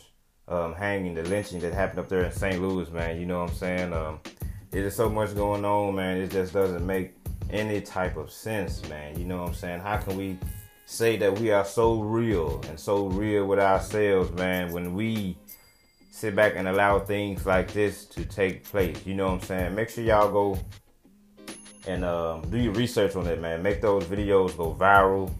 um, 0.48 0.74
hanging, 0.74 1.14
the 1.14 1.22
lynching 1.24 1.60
that 1.60 1.72
happened 1.72 2.00
up 2.00 2.08
there 2.08 2.24
in 2.24 2.32
St. 2.32 2.60
Louis, 2.60 2.90
man. 2.90 3.20
You 3.20 3.26
know 3.26 3.42
what 3.42 3.50
I'm 3.50 3.56
saying? 3.56 3.92
Um, 3.92 4.20
there's 4.70 4.96
so 4.96 5.08
much 5.08 5.34
going 5.34 5.64
on, 5.64 5.94
man. 5.94 6.18
It 6.18 6.30
just 6.30 6.52
doesn't 6.52 6.86
make 6.86 7.14
any 7.50 7.80
type 7.80 8.16
of 8.16 8.30
sense, 8.30 8.86
man. 8.88 9.18
You 9.18 9.26
know 9.26 9.38
what 9.38 9.48
I'm 9.48 9.54
saying? 9.54 9.80
How 9.80 9.98
can 9.98 10.16
we 10.16 10.38
say 10.86 11.16
that 11.16 11.38
we 11.38 11.50
are 11.50 11.64
so 11.64 12.00
real 12.00 12.60
and 12.68 12.78
so 12.78 13.06
real 13.06 13.46
with 13.46 13.58
ourselves, 13.58 14.32
man, 14.32 14.72
when 14.72 14.94
we 14.94 15.36
sit 16.10 16.34
back 16.34 16.54
and 16.56 16.68
allow 16.68 16.98
things 16.98 17.44
like 17.46 17.72
this 17.72 18.06
to 18.06 18.24
take 18.24 18.64
place? 18.64 19.04
You 19.06 19.14
know 19.14 19.26
what 19.26 19.34
I'm 19.34 19.40
saying? 19.42 19.74
Make 19.74 19.90
sure 19.90 20.04
y'all 20.04 20.30
go 20.30 20.58
and 21.86 22.04
um, 22.04 22.42
do 22.50 22.58
your 22.58 22.72
research 22.72 23.16
on 23.16 23.26
it, 23.26 23.40
man. 23.40 23.62
Make 23.62 23.80
those 23.80 24.04
videos 24.04 24.56
go 24.56 24.74
viral. 24.74 25.30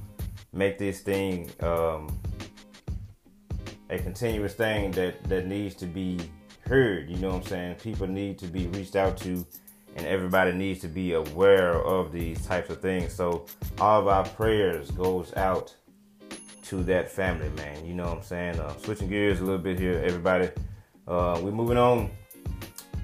Make 0.53 0.79
this 0.79 1.01
thing 1.01 1.51
um, 1.61 2.19
a 3.91 3.99
continuous 3.99 4.55
thing 4.55 4.91
that 4.93 5.23
that 5.25 5.47
needs 5.47 5.75
to 5.77 5.87
be 5.87 6.19
heard. 6.61 7.11
You 7.11 7.17
know 7.17 7.29
what 7.29 7.43
I'm 7.43 7.43
saying? 7.45 7.75
People 7.77 8.07
need 8.07 8.39
to 8.39 8.47
be 8.47 8.67
reached 8.69 8.97
out 8.97 9.17
to, 9.19 9.45
and 9.97 10.07
everybody 10.07 10.53
needs 10.53 10.81
to 10.81 10.89
be 10.89 11.13
aware 11.13 11.83
of 11.83 12.13
these 12.13 12.45
types 12.47 12.71
of 12.71 12.81
things. 12.81 13.13
So 13.13 13.47
all 13.81 14.01
of 14.01 14.09
our 14.09 14.25
prayers 14.25 14.91
goes 14.91 15.35
out 15.35 15.75
to 16.65 16.83
that 16.85 17.11
family, 17.11 17.49
man. 17.51 17.85
You 17.87 17.95
know 17.95 18.05
what 18.05 18.19
I'm 18.19 18.23
saying? 18.23 18.59
Uh, 18.59 18.77
switching 18.79 19.09
gears 19.09 19.41
a 19.41 19.45
little 19.45 19.61
bit 19.61 19.79
here, 19.79 20.03
everybody. 20.05 20.51
Uh, 21.07 21.39
we're 21.41 21.53
moving 21.53 21.79
on 21.79 22.11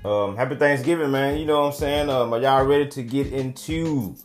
um, 0.05 0.37
happy 0.37 0.57
Thanksgiving, 0.57 1.11
man. 1.11 1.39
You 1.39 1.47
know 1.47 1.61
what 1.61 1.67
I'm 1.69 1.73
saying? 1.75 2.11
Um, 2.11 2.33
are 2.35 2.41
y'all 2.41 2.65
ready 2.65 2.89
to 2.89 3.03
get 3.03 3.33
into 3.33 4.17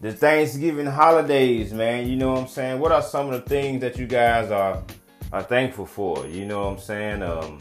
the 0.00 0.12
Thanksgiving 0.12 0.86
holidays, 0.86 1.72
man? 1.72 2.08
You 2.08 2.16
know 2.16 2.32
what 2.32 2.40
I'm 2.40 2.48
saying? 2.48 2.80
What 2.80 2.90
are 2.90 3.02
some 3.02 3.30
of 3.30 3.42
the 3.42 3.48
things 3.48 3.80
that 3.82 3.96
you 3.98 4.06
guys 4.06 4.50
are 4.50 4.82
are 5.32 5.42
thankful 5.42 5.86
for? 5.86 6.26
You 6.26 6.46
know 6.46 6.64
what 6.64 6.72
I'm 6.72 6.78
saying? 6.80 7.22
Um, 7.22 7.60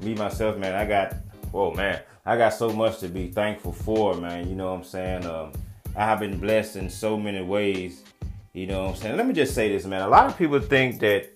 me 0.00 0.14
myself, 0.14 0.56
man, 0.58 0.74
I 0.74 0.86
got 0.86 1.14
whoa, 1.50 1.72
man, 1.72 2.00
I 2.24 2.36
got 2.36 2.50
so 2.50 2.70
much 2.70 3.00
to 3.00 3.08
be 3.08 3.28
thankful 3.28 3.72
for, 3.72 4.14
man. 4.14 4.48
You 4.48 4.54
know 4.54 4.70
what 4.70 4.78
I'm 4.78 4.84
saying? 4.84 5.26
Um, 5.26 5.52
I 5.96 6.04
have 6.04 6.20
been 6.20 6.38
blessed 6.38 6.76
in 6.76 6.88
so 6.88 7.18
many 7.18 7.42
ways. 7.42 8.04
You 8.52 8.66
know 8.66 8.84
what 8.84 8.90
I'm 8.90 8.96
saying? 8.96 9.16
Let 9.16 9.26
me 9.26 9.34
just 9.34 9.54
say 9.54 9.68
this, 9.68 9.84
man. 9.86 10.02
A 10.02 10.08
lot 10.08 10.26
of 10.26 10.38
people 10.38 10.60
think 10.60 11.00
that 11.00 11.30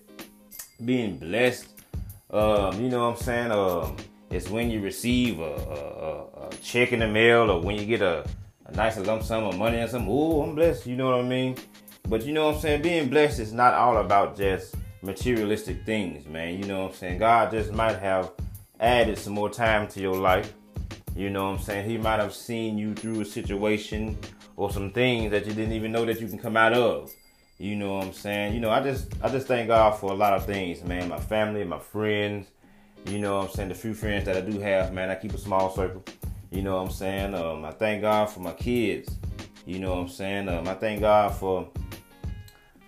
being 0.83 1.17
blessed, 1.17 1.67
um, 2.29 2.81
you 2.81 2.89
know 2.89 3.09
what 3.09 3.17
I'm 3.17 3.23
saying? 3.23 3.51
Um, 3.51 3.97
it's 4.35 4.49
when 4.49 4.69
you 4.69 4.81
receive 4.81 5.39
a, 5.39 5.43
a, 5.43 6.47
a, 6.47 6.49
check 6.61 6.91
in 6.91 6.99
the 6.99 7.07
mail 7.07 7.49
or 7.49 7.61
when 7.61 7.77
you 7.77 7.85
get 7.85 8.01
a, 8.01 8.25
a 8.65 8.71
nice 8.75 8.97
lump 8.97 9.23
sum 9.23 9.45
of 9.45 9.57
money 9.57 9.77
and 9.77 9.89
some, 9.89 10.07
oh, 10.09 10.41
I'm 10.41 10.55
blessed, 10.55 10.85
you 10.85 10.97
know 10.97 11.05
what 11.05 11.25
I 11.25 11.27
mean? 11.27 11.55
But 12.09 12.23
you 12.25 12.33
know 12.33 12.47
what 12.47 12.55
I'm 12.55 12.61
saying? 12.61 12.81
Being 12.81 13.09
blessed 13.09 13.39
is 13.39 13.53
not 13.53 13.73
all 13.73 13.97
about 13.97 14.35
just 14.35 14.75
materialistic 15.01 15.85
things, 15.85 16.27
man. 16.27 16.59
You 16.59 16.65
know 16.65 16.83
what 16.83 16.91
I'm 16.91 16.97
saying? 16.97 17.19
God 17.19 17.51
just 17.51 17.71
might 17.71 17.97
have 17.97 18.33
added 18.79 19.17
some 19.17 19.33
more 19.33 19.49
time 19.49 19.87
to 19.89 20.01
your 20.01 20.17
life. 20.17 20.53
You 21.15 21.29
know 21.29 21.45
what 21.45 21.57
I'm 21.57 21.63
saying? 21.63 21.89
He 21.89 21.97
might 21.97 22.19
have 22.19 22.33
seen 22.33 22.77
you 22.77 22.93
through 22.93 23.21
a 23.21 23.25
situation 23.25 24.17
or 24.57 24.69
some 24.69 24.91
things 24.91 25.31
that 25.31 25.45
you 25.47 25.53
didn't 25.53 25.73
even 25.73 25.93
know 25.93 26.05
that 26.05 26.19
you 26.19 26.27
can 26.27 26.39
come 26.39 26.57
out 26.57 26.73
of. 26.73 27.09
You 27.57 27.77
know 27.77 27.95
what 27.95 28.07
I'm 28.07 28.13
saying? 28.13 28.53
You 28.53 28.59
know, 28.59 28.69
I 28.69 28.83
just 28.83 29.13
I 29.23 29.29
just 29.29 29.47
thank 29.47 29.69
God 29.69 29.97
for 29.97 30.11
a 30.11 30.15
lot 30.15 30.33
of 30.33 30.45
things, 30.45 30.83
man. 30.83 31.07
My 31.07 31.19
family, 31.19 31.63
my 31.63 31.79
friends, 31.79 32.47
you 33.07 33.19
know 33.19 33.39
I'm 33.39 33.49
saying? 33.49 33.69
The 33.69 33.75
few 33.75 33.93
friends 33.93 34.25
that 34.25 34.35
I 34.35 34.41
do 34.41 34.59
have, 34.59 34.93
man, 34.93 35.09
I 35.09 35.15
keep 35.15 35.33
a 35.33 35.37
small 35.37 35.73
circle. 35.73 36.03
You 36.51 36.61
know 36.61 36.75
what 36.75 36.87
I'm 36.87 36.91
saying? 36.91 37.35
Um, 37.35 37.65
I 37.65 37.71
thank 37.71 38.01
God 38.01 38.29
for 38.29 38.39
my 38.39 38.53
kids. 38.53 39.15
You 39.65 39.79
know 39.79 39.91
what 39.91 40.01
I'm 40.01 40.09
saying? 40.09 40.49
Um, 40.49 40.67
I 40.67 40.73
thank 40.73 41.01
God 41.01 41.35
for 41.35 41.69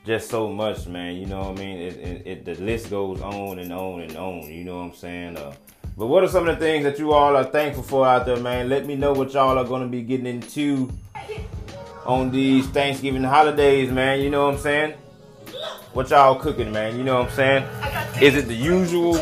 just 0.05 0.29
so 0.29 0.49
much, 0.49 0.87
man. 0.87 1.15
You 1.15 1.25
know 1.25 1.39
what 1.39 1.59
I 1.59 1.61
mean? 1.61 1.77
It, 1.77 1.97
it, 1.97 2.27
it, 2.27 2.45
the 2.45 2.55
list 2.55 2.89
goes 2.89 3.21
on 3.21 3.59
and 3.59 3.73
on 3.73 4.01
and 4.01 4.15
on. 4.15 4.43
You 4.43 4.63
know 4.63 4.77
what 4.77 4.83
I'm 4.83 4.93
saying? 4.93 5.37
Uh, 5.37 5.53
but 5.97 6.07
what 6.07 6.23
are 6.23 6.27
some 6.27 6.47
of 6.47 6.57
the 6.57 6.65
things 6.65 6.83
that 6.83 6.99
you 6.99 7.11
all 7.11 7.35
are 7.35 7.43
thankful 7.43 7.83
for 7.83 8.07
out 8.07 8.25
there, 8.25 8.37
man? 8.37 8.69
Let 8.69 8.85
me 8.85 8.95
know 8.95 9.13
what 9.13 9.33
y'all 9.33 9.57
are 9.57 9.65
going 9.65 9.81
to 9.81 9.87
be 9.87 10.01
getting 10.01 10.27
into 10.27 10.91
on 12.05 12.31
these 12.31 12.67
Thanksgiving 12.67 13.23
holidays, 13.23 13.91
man. 13.91 14.21
You 14.21 14.29
know 14.29 14.45
what 14.45 14.55
I'm 14.55 14.59
saying? 14.61 14.93
What 15.93 16.09
y'all 16.09 16.35
cooking, 16.35 16.71
man? 16.71 16.97
You 16.97 17.03
know 17.03 17.19
what 17.19 17.29
I'm 17.29 17.35
saying? 17.35 17.63
Is 18.21 18.35
it 18.35 18.47
the 18.47 18.53
usual? 18.53 19.15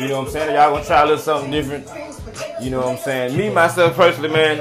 You 0.00 0.08
know 0.08 0.18
what 0.18 0.26
I'm 0.26 0.32
saying? 0.32 0.54
Y'all 0.54 0.72
gonna 0.72 0.84
try 0.84 1.02
a 1.02 1.04
little 1.04 1.18
something 1.18 1.50
different. 1.50 1.88
You 2.60 2.70
know 2.70 2.80
what 2.80 2.88
I'm 2.88 2.98
saying? 2.98 3.36
Me, 3.36 3.48
myself, 3.48 3.94
personally, 3.94 4.30
man, 4.30 4.60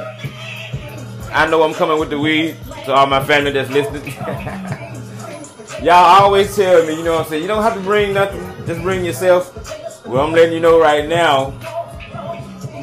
I 1.31 1.47
know 1.49 1.63
I'm 1.63 1.73
coming 1.73 1.99
with 1.99 2.11
the 2.11 2.19
weed 2.19 2.55
to 2.85 2.93
all 2.93 3.07
my 3.07 3.23
family 3.23 3.51
that's 3.51 3.71
listening. 3.71 4.13
Y'all 5.83 6.21
always 6.21 6.55
tell 6.55 6.85
me, 6.85 6.95
you 6.95 7.03
know 7.03 7.13
what 7.13 7.25
I'm 7.25 7.29
saying? 7.29 7.41
You 7.41 7.47
don't 7.47 7.63
have 7.63 7.73
to 7.73 7.81
bring 7.81 8.13
nothing, 8.13 8.41
just 8.67 8.81
bring 8.81 9.03
yourself. 9.03 10.05
Well, 10.05 10.25
I'm 10.25 10.33
letting 10.33 10.53
you 10.53 10.59
know 10.59 10.79
right 10.79 11.07
now 11.07 11.49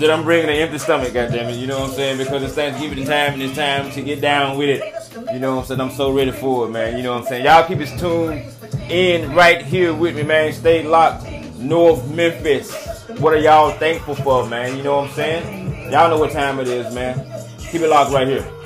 that 0.01 0.11
I'm 0.11 0.25
bringing 0.25 0.51
an 0.51 0.57
empty 0.57 0.79
stomach, 0.79 1.13
goddammit. 1.13 1.59
You 1.59 1.69
know 1.69 1.79
what 1.79 1.91
I'm 1.91 1.95
saying? 1.95 2.19
Because 2.19 2.43
it's 2.43 2.55
Thanksgiving 2.55 3.05
time 3.05 3.35
and 3.35 3.43
it's 3.43 3.55
time 3.55 3.91
to 3.93 4.03
get 4.03 4.21
down 4.21 4.59
with 4.59 4.71
it. 4.71 4.83
You 5.33 5.39
know 5.39 5.55
what 5.57 5.61
I'm 5.63 5.67
saying? 5.67 5.81
I'm 5.81 5.91
so 5.91 6.13
ready 6.13 6.33
for 6.33 6.67
it, 6.67 6.71
man. 6.71 6.97
You 6.97 7.05
know 7.05 7.13
what 7.13 7.23
I'm 7.23 7.29
saying? 7.29 7.45
Y'all 7.45 7.67
keep 7.67 7.79
it 7.79 7.97
tuned 7.99 8.45
in 8.91 9.33
right 9.35 9.63
here 9.63 9.95
with 9.95 10.17
me, 10.17 10.25
man. 10.25 10.53
Stay 10.53 10.83
locked. 10.83 11.30
North 11.61 12.09
Memphis. 12.09 12.73
What 13.19 13.35
are 13.35 13.39
y'all 13.39 13.71
thankful 13.73 14.15
for, 14.15 14.47
man? 14.49 14.77
You 14.77 14.83
know 14.83 14.97
what 14.97 15.11
I'm 15.11 15.15
saying? 15.15 15.93
Y'all 15.93 16.09
know 16.09 16.19
what 16.19 16.33
time 16.33 16.59
it 16.59 16.69
is, 16.69 16.93
man. 16.95 17.25
Keep 17.59 17.83
it 17.83 17.89
locked 17.89 18.13
right 18.13 18.27
here. 18.27 18.60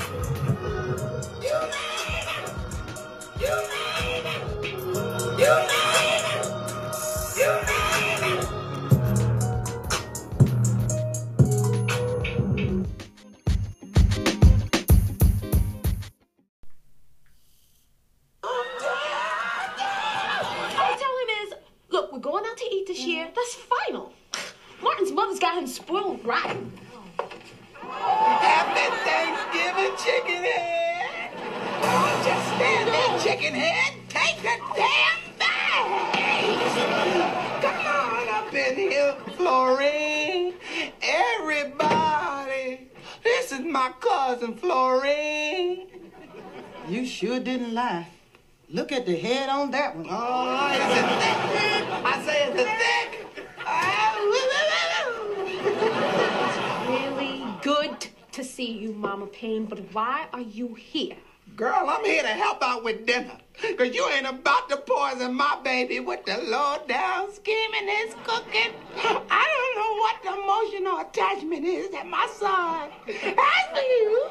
But 59.74 59.92
why 59.92 60.26
are 60.32 60.40
you 60.40 60.74
here? 60.74 61.16
Girl, 61.56 61.86
I'm 61.88 62.04
here 62.04 62.22
to 62.22 62.28
help 62.28 62.62
out 62.62 62.84
with 62.84 63.06
dinner. 63.06 63.36
Cause 63.76 63.92
you 63.94 64.08
ain't 64.08 64.26
about 64.26 64.68
to 64.68 64.76
poison 64.76 65.34
my 65.34 65.58
baby 65.62 66.00
with 66.00 66.24
the 66.26 66.36
low 66.38 66.78
down 66.88 67.32
scheming 67.32 67.88
is 67.88 68.14
cooking. 68.24 68.72
I 68.96 69.46
don't 69.54 69.74
know 69.78 69.92
what 70.00 70.16
the 70.22 70.42
emotional 70.42 71.00
attachment 71.00 71.64
is 71.64 71.90
that 71.90 72.06
my 72.06 72.26
son 72.34 72.90
has 73.06 73.66
for 73.72 73.82
you. 73.82 74.28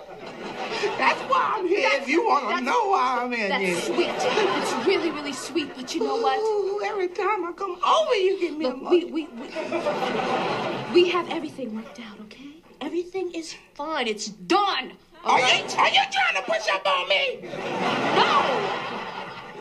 That's 0.98 1.20
why 1.30 1.56
I'm 1.58 1.68
here. 1.68 1.90
if 1.94 2.08
you 2.08 2.26
want 2.26 2.58
to 2.58 2.64
know 2.64 2.90
why 2.90 3.20
I'm 3.22 3.34
in 3.34 3.40
here, 3.40 3.74
That's 3.76 3.88
sweet. 3.88 4.10
It's 4.10 4.88
really, 4.88 5.12
really 5.12 5.34
sweet. 5.34 5.76
But 5.76 5.94
you 5.94 6.04
know 6.04 6.18
what? 6.18 6.40
Ooh, 6.40 6.82
every 6.86 7.10
time 7.10 7.46
I 7.46 7.52
come 7.54 7.80
over, 7.86 8.16
you 8.16 8.40
give 8.40 8.58
me 8.58 8.66
Look, 8.66 8.90
we, 8.90 9.06
we, 9.06 9.28
we, 9.28 9.48
we 10.94 11.10
have 11.10 11.30
everything 11.30 11.76
worked 11.76 12.00
out, 12.00 12.20
okay? 12.22 12.62
Everything 12.82 13.32
is 13.34 13.56
fine. 13.76 14.08
It's 14.08 14.28
done. 14.28 14.94
Are 15.24 15.40
you, 15.40 15.46
are 15.46 15.90
you 15.90 16.02
trying 16.12 16.36
to 16.36 16.42
push 16.46 16.68
up 16.70 16.86
on 16.86 17.08
me? 17.08 17.40
No! 17.44 18.70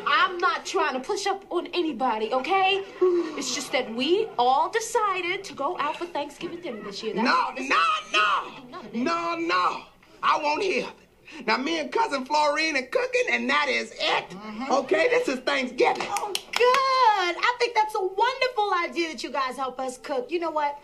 I'm 0.05 0.37
not 0.39 0.67
trying 0.67 0.95
to 0.95 1.01
push 1.01 1.27
up 1.27 1.45
on 1.51 1.69
anybody, 1.69 2.33
okay? 2.33 2.83
It's 3.01 3.55
just 3.55 3.71
that 3.71 3.93
we 3.95 4.27
all 4.39 4.71
decided 4.71 5.45
to 5.45 5.55
go 5.55 5.79
out 5.79 5.97
for 5.97 6.07
Thanksgiving 6.07 6.61
dinner 6.61 6.83
this 6.83 7.03
year. 7.03 7.15
That's 7.15 7.25
No, 7.25 7.51
this 7.57 7.69
no, 7.69 7.79
no. 8.13 8.81
No, 8.93 9.37
no. 9.37 9.83
I 10.23 10.41
won't 10.43 10.63
hear 10.63 10.85
of 10.85 10.91
it. 10.91 11.47
Now, 11.47 11.57
me 11.59 11.79
and 11.79 11.91
cousin 11.93 12.25
Florine 12.25 12.77
are 12.77 12.83
cooking, 12.83 13.27
and 13.31 13.49
that 13.49 13.69
is 13.69 13.93
it. 13.93 14.31
Mm-hmm. 14.31 14.73
Okay, 14.73 15.09
this 15.09 15.29
is 15.29 15.39
Thanksgiving. 15.41 16.07
Oh, 16.11 16.33
good. 16.35 17.37
I 17.39 17.57
think 17.61 17.75
that's 17.75 17.95
a 17.95 18.01
wonderful 18.01 18.75
idea 18.85 19.13
that 19.13 19.23
you 19.23 19.31
guys 19.31 19.57
help 19.57 19.79
us 19.81 19.97
cook. 19.97 20.31
You 20.31 20.41
know 20.41 20.51
what? 20.51 20.79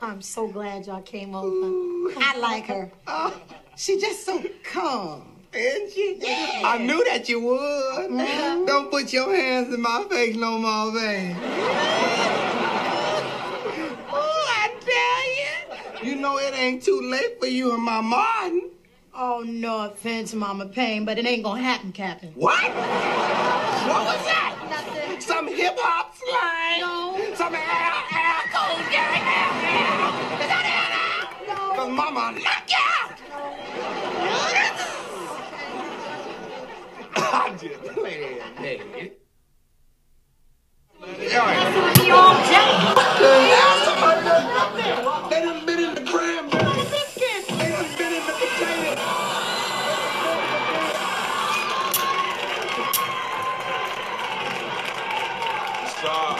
I'm 0.00 0.22
so 0.22 0.46
glad 0.46 0.86
y'all 0.86 1.02
came 1.02 1.34
over. 1.34 2.12
I 2.18 2.38
like 2.38 2.66
her. 2.66 2.92
Oh. 3.06 3.34
She 3.80 3.98
just 3.98 4.26
so 4.26 4.44
calm. 4.62 5.22
Isn't 5.54 5.92
she? 5.92 6.18
Yeah. 6.20 6.60
I 6.66 6.76
knew 6.76 7.02
that 7.06 7.30
you 7.30 7.40
would. 7.40 8.10
Mm-hmm. 8.10 8.66
Don't 8.66 8.90
put 8.90 9.10
your 9.10 9.34
hands 9.34 9.72
in 9.72 9.80
my 9.80 10.04
face 10.10 10.36
no 10.36 10.58
more, 10.58 10.92
baby. 10.92 11.34
oh, 14.12 14.44
I 14.60 14.68
tell 14.84 16.04
you. 16.04 16.10
You 16.10 16.16
know 16.20 16.36
it 16.36 16.52
ain't 16.52 16.82
too 16.82 17.00
late 17.10 17.40
for 17.40 17.46
you 17.46 17.72
and 17.72 17.82
my 17.82 18.02
Martin. 18.02 18.68
Oh, 19.14 19.42
no 19.46 19.86
offense, 19.86 20.34
Mama 20.34 20.66
Payne, 20.66 21.06
but 21.06 21.16
it 21.18 21.24
ain't 21.24 21.42
gonna 21.42 21.62
happen, 21.62 21.92
Captain. 21.92 22.32
What? 22.34 22.62
What 22.62 22.74
was 24.04 24.24
that? 24.26 24.60
Nothing. 24.68 25.20
Some 25.22 25.48
hip 25.48 25.78
hop 25.78 26.14
slang? 26.18 26.80
No. 26.82 27.16
Some 27.34 27.54
air, 27.54 27.62
air, 27.64 28.42
cold 28.52 28.84
gang, 28.92 29.24
air, 29.24 29.48
air. 29.72 29.88
Is 30.36 30.48
that 30.52 30.68
it? 30.68 31.48
No. 31.48 31.72
Cause 31.74 31.88
mama 31.88 32.38
you 32.38 32.44
out. 32.44 32.99
I'm 37.16 37.58
just 37.58 37.80
playing, 37.94 38.38
baby. 38.60 39.12
That's. 41.00 42.10
They 45.30 45.42
done 45.42 45.66
been 45.66 45.78
in 45.80 45.94
the. 45.94 46.02
They 47.58 47.70
done 47.70 47.96
been 47.96 48.12
in 48.12 48.26
the 48.26 48.32
potato. 48.40 49.00
Stop. 55.86 56.38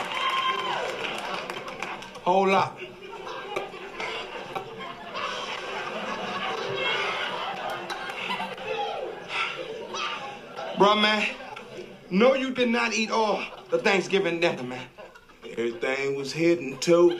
Bruh, 10.81 10.99
man, 10.99 11.29
no, 12.09 12.33
you 12.33 12.49
did 12.49 12.69
not 12.69 12.91
eat 12.91 13.11
all 13.11 13.39
the 13.69 13.77
Thanksgiving 13.77 14.39
dinner, 14.39 14.63
man. 14.63 14.87
Everything 15.47 16.15
was 16.15 16.33
hidden, 16.33 16.75
too. 16.79 17.19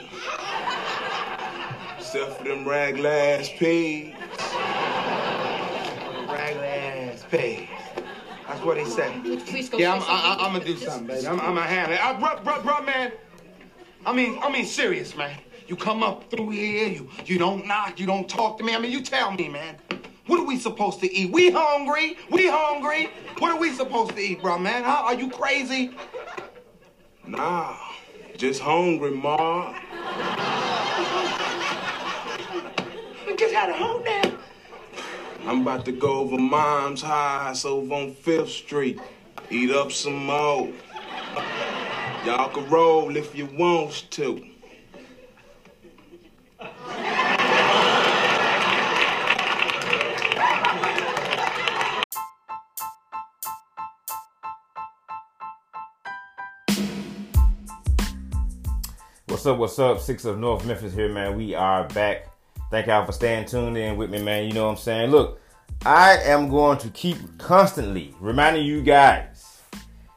Except 1.96 2.38
for 2.38 2.42
them 2.42 2.64
ragla 2.64 3.38
ass 3.38 3.50
pigs. 3.50 4.18
Ass 6.28 7.24
pigs. 7.30 7.70
That's 8.48 8.60
what 8.62 8.78
he 8.78 8.84
said. 8.84 9.12
Yeah, 9.78 9.94
I'm, 9.94 10.02
I, 10.02 10.06
I, 10.08 10.36
I'm 10.40 10.54
gonna 10.54 10.64
do 10.64 10.76
something, 10.76 11.06
baby. 11.06 11.28
I'm, 11.28 11.38
I'm 11.38 11.54
gonna 11.54 11.62
handle 11.62 11.94
it. 11.94 12.04
Uh, 12.04 12.14
bruh, 12.18 12.42
bruh, 12.42 12.62
bruh, 12.62 12.84
man. 12.84 13.12
I 14.04 14.12
mean, 14.12 14.40
I 14.42 14.50
mean, 14.50 14.66
serious, 14.66 15.14
man. 15.14 15.38
You 15.68 15.76
come 15.76 16.02
up 16.02 16.28
through 16.32 16.50
here, 16.50 16.88
you 16.88 17.08
you 17.26 17.38
don't 17.38 17.64
knock, 17.68 18.00
you 18.00 18.06
don't 18.06 18.28
talk 18.28 18.58
to 18.58 18.64
me. 18.64 18.74
I 18.74 18.80
mean, 18.80 18.90
you 18.90 19.02
tell 19.02 19.30
me, 19.30 19.48
man. 19.48 19.76
What 20.26 20.38
are 20.38 20.46
we 20.46 20.58
supposed 20.58 21.00
to 21.00 21.12
eat? 21.12 21.32
We 21.32 21.50
hungry? 21.50 22.16
We 22.30 22.48
hungry? 22.48 23.10
What 23.38 23.50
are 23.50 23.58
we 23.58 23.72
supposed 23.72 24.12
to 24.12 24.20
eat, 24.20 24.40
bro, 24.40 24.58
man? 24.58 24.84
Huh? 24.84 25.02
Are 25.04 25.14
you 25.14 25.28
crazy? 25.28 25.90
Nah, 27.26 27.76
just 28.36 28.60
hungry, 28.60 29.10
Ma. 29.10 29.74
You 33.26 33.36
just 33.36 33.54
had 33.54 33.70
a 33.70 33.72
whole 33.72 34.00
damn. 34.00 34.38
I'm 35.44 35.62
about 35.62 35.84
to 35.86 35.92
go 35.92 36.20
over 36.20 36.38
Mom's 36.38 37.02
house 37.02 37.64
over 37.64 37.92
on 37.92 38.14
Fifth 38.14 38.50
Street. 38.50 39.00
Eat 39.50 39.72
up 39.72 39.90
some 39.90 40.26
more. 40.26 40.68
Y'all 42.24 42.48
can 42.50 42.68
roll 42.68 43.16
if 43.16 43.34
you 43.34 43.46
want 43.46 44.06
to. 44.10 44.51
What's 59.42 59.50
up? 59.50 59.58
What's 59.58 59.78
up? 59.80 59.98
Six 59.98 60.24
of 60.24 60.38
North 60.38 60.64
Memphis 60.64 60.94
here, 60.94 61.08
man. 61.08 61.36
We 61.36 61.52
are 61.52 61.88
back. 61.88 62.28
Thank 62.70 62.86
y'all 62.86 63.04
for 63.04 63.10
staying 63.10 63.46
tuned 63.46 63.76
in 63.76 63.96
with 63.96 64.08
me, 64.08 64.22
man. 64.22 64.46
You 64.46 64.52
know 64.52 64.66
what 64.66 64.70
I'm 64.70 64.76
saying? 64.76 65.10
Look, 65.10 65.40
I 65.84 66.18
am 66.18 66.48
going 66.48 66.78
to 66.78 66.88
keep 66.90 67.16
constantly 67.38 68.14
reminding 68.20 68.64
you 68.64 68.82
guys, 68.82 69.58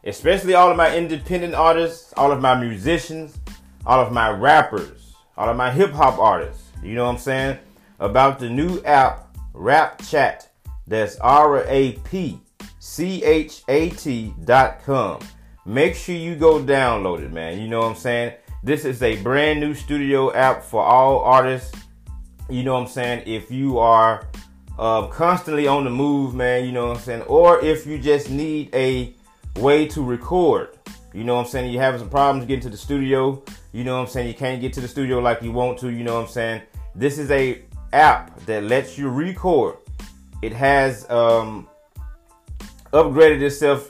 especially 0.03 0.53
all 0.53 0.69
of 0.69 0.77
my 0.77 0.95
independent 0.95 1.55
artists, 1.55 2.13
all 2.15 2.31
of 2.31 2.39
my 2.39 2.53
musicians, 2.53 3.35
all 3.83 3.99
of 3.99 4.13
my 4.13 4.29
rappers, 4.29 5.15
all 5.35 5.49
of 5.49 5.57
my 5.57 5.71
hip 5.71 5.89
hop 5.89 6.19
artists, 6.19 6.69
you 6.83 6.93
know 6.93 7.05
what 7.05 7.13
I'm 7.13 7.17
saying? 7.17 7.57
About 7.99 8.37
the 8.37 8.47
new 8.47 8.79
app, 8.83 9.35
Rap 9.55 10.03
Chat. 10.05 10.51
That's 10.85 11.17
R 11.17 11.65
A 11.65 11.93
P 12.03 12.39
C 12.77 13.23
H 13.23 13.63
A 13.69 13.89
T 13.89 14.35
dot 14.43 14.83
com. 14.83 15.19
Make 15.65 15.95
sure 15.95 16.13
you 16.13 16.35
go 16.35 16.59
download 16.59 17.21
it, 17.21 17.33
man. 17.33 17.59
You 17.59 17.67
know 17.67 17.79
what 17.79 17.87
I'm 17.87 17.95
saying? 17.95 18.35
This 18.65 18.83
is 18.83 19.03
a 19.03 19.21
brand 19.21 19.59
new 19.59 19.75
studio 19.75 20.33
app 20.33 20.63
for 20.63 20.83
all 20.83 21.19
artists. 21.19 21.71
You 22.49 22.63
know 22.63 22.73
what 22.73 22.79
I'm 22.79 22.87
saying? 22.87 23.27
If 23.27 23.51
you 23.51 23.77
are 23.77 24.27
uh, 24.79 25.05
constantly 25.05 25.67
on 25.67 25.83
the 25.83 25.91
move, 25.91 26.33
man, 26.33 26.65
you 26.65 26.71
know 26.71 26.87
what 26.87 26.97
I'm 26.97 27.03
saying? 27.03 27.21
Or 27.27 27.63
if 27.63 27.85
you 27.85 27.99
just 27.99 28.31
need 28.31 28.73
a 28.73 29.13
way 29.57 29.87
to 29.89 30.03
record, 30.03 30.79
you 31.13 31.23
know 31.23 31.35
what 31.35 31.45
I'm 31.45 31.47
saying? 31.47 31.71
You're 31.71 31.83
having 31.83 31.99
some 31.99 32.09
problems 32.09 32.47
getting 32.47 32.63
to 32.63 32.71
the 32.71 32.77
studio, 32.77 33.43
you 33.71 33.83
know 33.83 33.97
what 33.97 34.01
I'm 34.01 34.07
saying? 34.07 34.29
You 34.29 34.33
can't 34.33 34.59
get 34.59 34.73
to 34.73 34.81
the 34.81 34.87
studio 34.87 35.19
like 35.19 35.43
you 35.43 35.51
want 35.51 35.77
to, 35.81 35.91
you 35.91 36.03
know 36.03 36.15
what 36.15 36.21
I'm 36.21 36.31
saying? 36.31 36.63
This 36.95 37.19
is 37.19 37.29
a 37.29 37.61
app 37.93 38.35
that 38.47 38.63
lets 38.63 38.97
you 38.97 39.09
record. 39.09 39.77
It 40.41 40.53
has 40.53 41.07
um, 41.11 41.67
upgraded 42.93 43.43
itself 43.43 43.87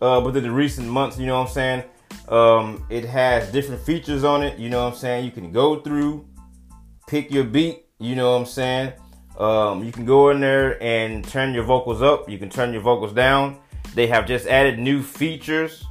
uh, 0.00 0.22
within 0.24 0.44
the 0.44 0.50
recent 0.50 0.88
months, 0.88 1.18
you 1.18 1.26
know 1.26 1.38
what 1.40 1.48
I'm 1.48 1.52
saying? 1.52 1.84
Um, 2.28 2.86
it 2.88 3.04
has 3.04 3.52
different 3.52 3.82
features 3.82 4.24
on 4.24 4.42
it, 4.42 4.58
you 4.58 4.70
know 4.70 4.84
what 4.84 4.94
I'm 4.94 4.98
saying? 4.98 5.24
You 5.24 5.30
can 5.30 5.52
go 5.52 5.80
through, 5.80 6.26
pick 7.06 7.30
your 7.30 7.44
beat, 7.44 7.84
you 7.98 8.16
know 8.16 8.32
what 8.32 8.38
I'm 8.38 8.46
saying? 8.46 8.92
Um, 9.38 9.84
you 9.84 9.92
can 9.92 10.04
go 10.04 10.30
in 10.30 10.40
there 10.40 10.82
and 10.82 11.26
turn 11.26 11.54
your 11.54 11.64
vocals 11.64 12.00
up, 12.00 12.28
you 12.28 12.38
can 12.38 12.48
turn 12.48 12.72
your 12.72 12.82
vocals 12.82 13.12
down. 13.12 13.58
They 13.94 14.06
have 14.06 14.26
just 14.26 14.46
added 14.46 14.78
new 14.78 15.02
features 15.02 15.84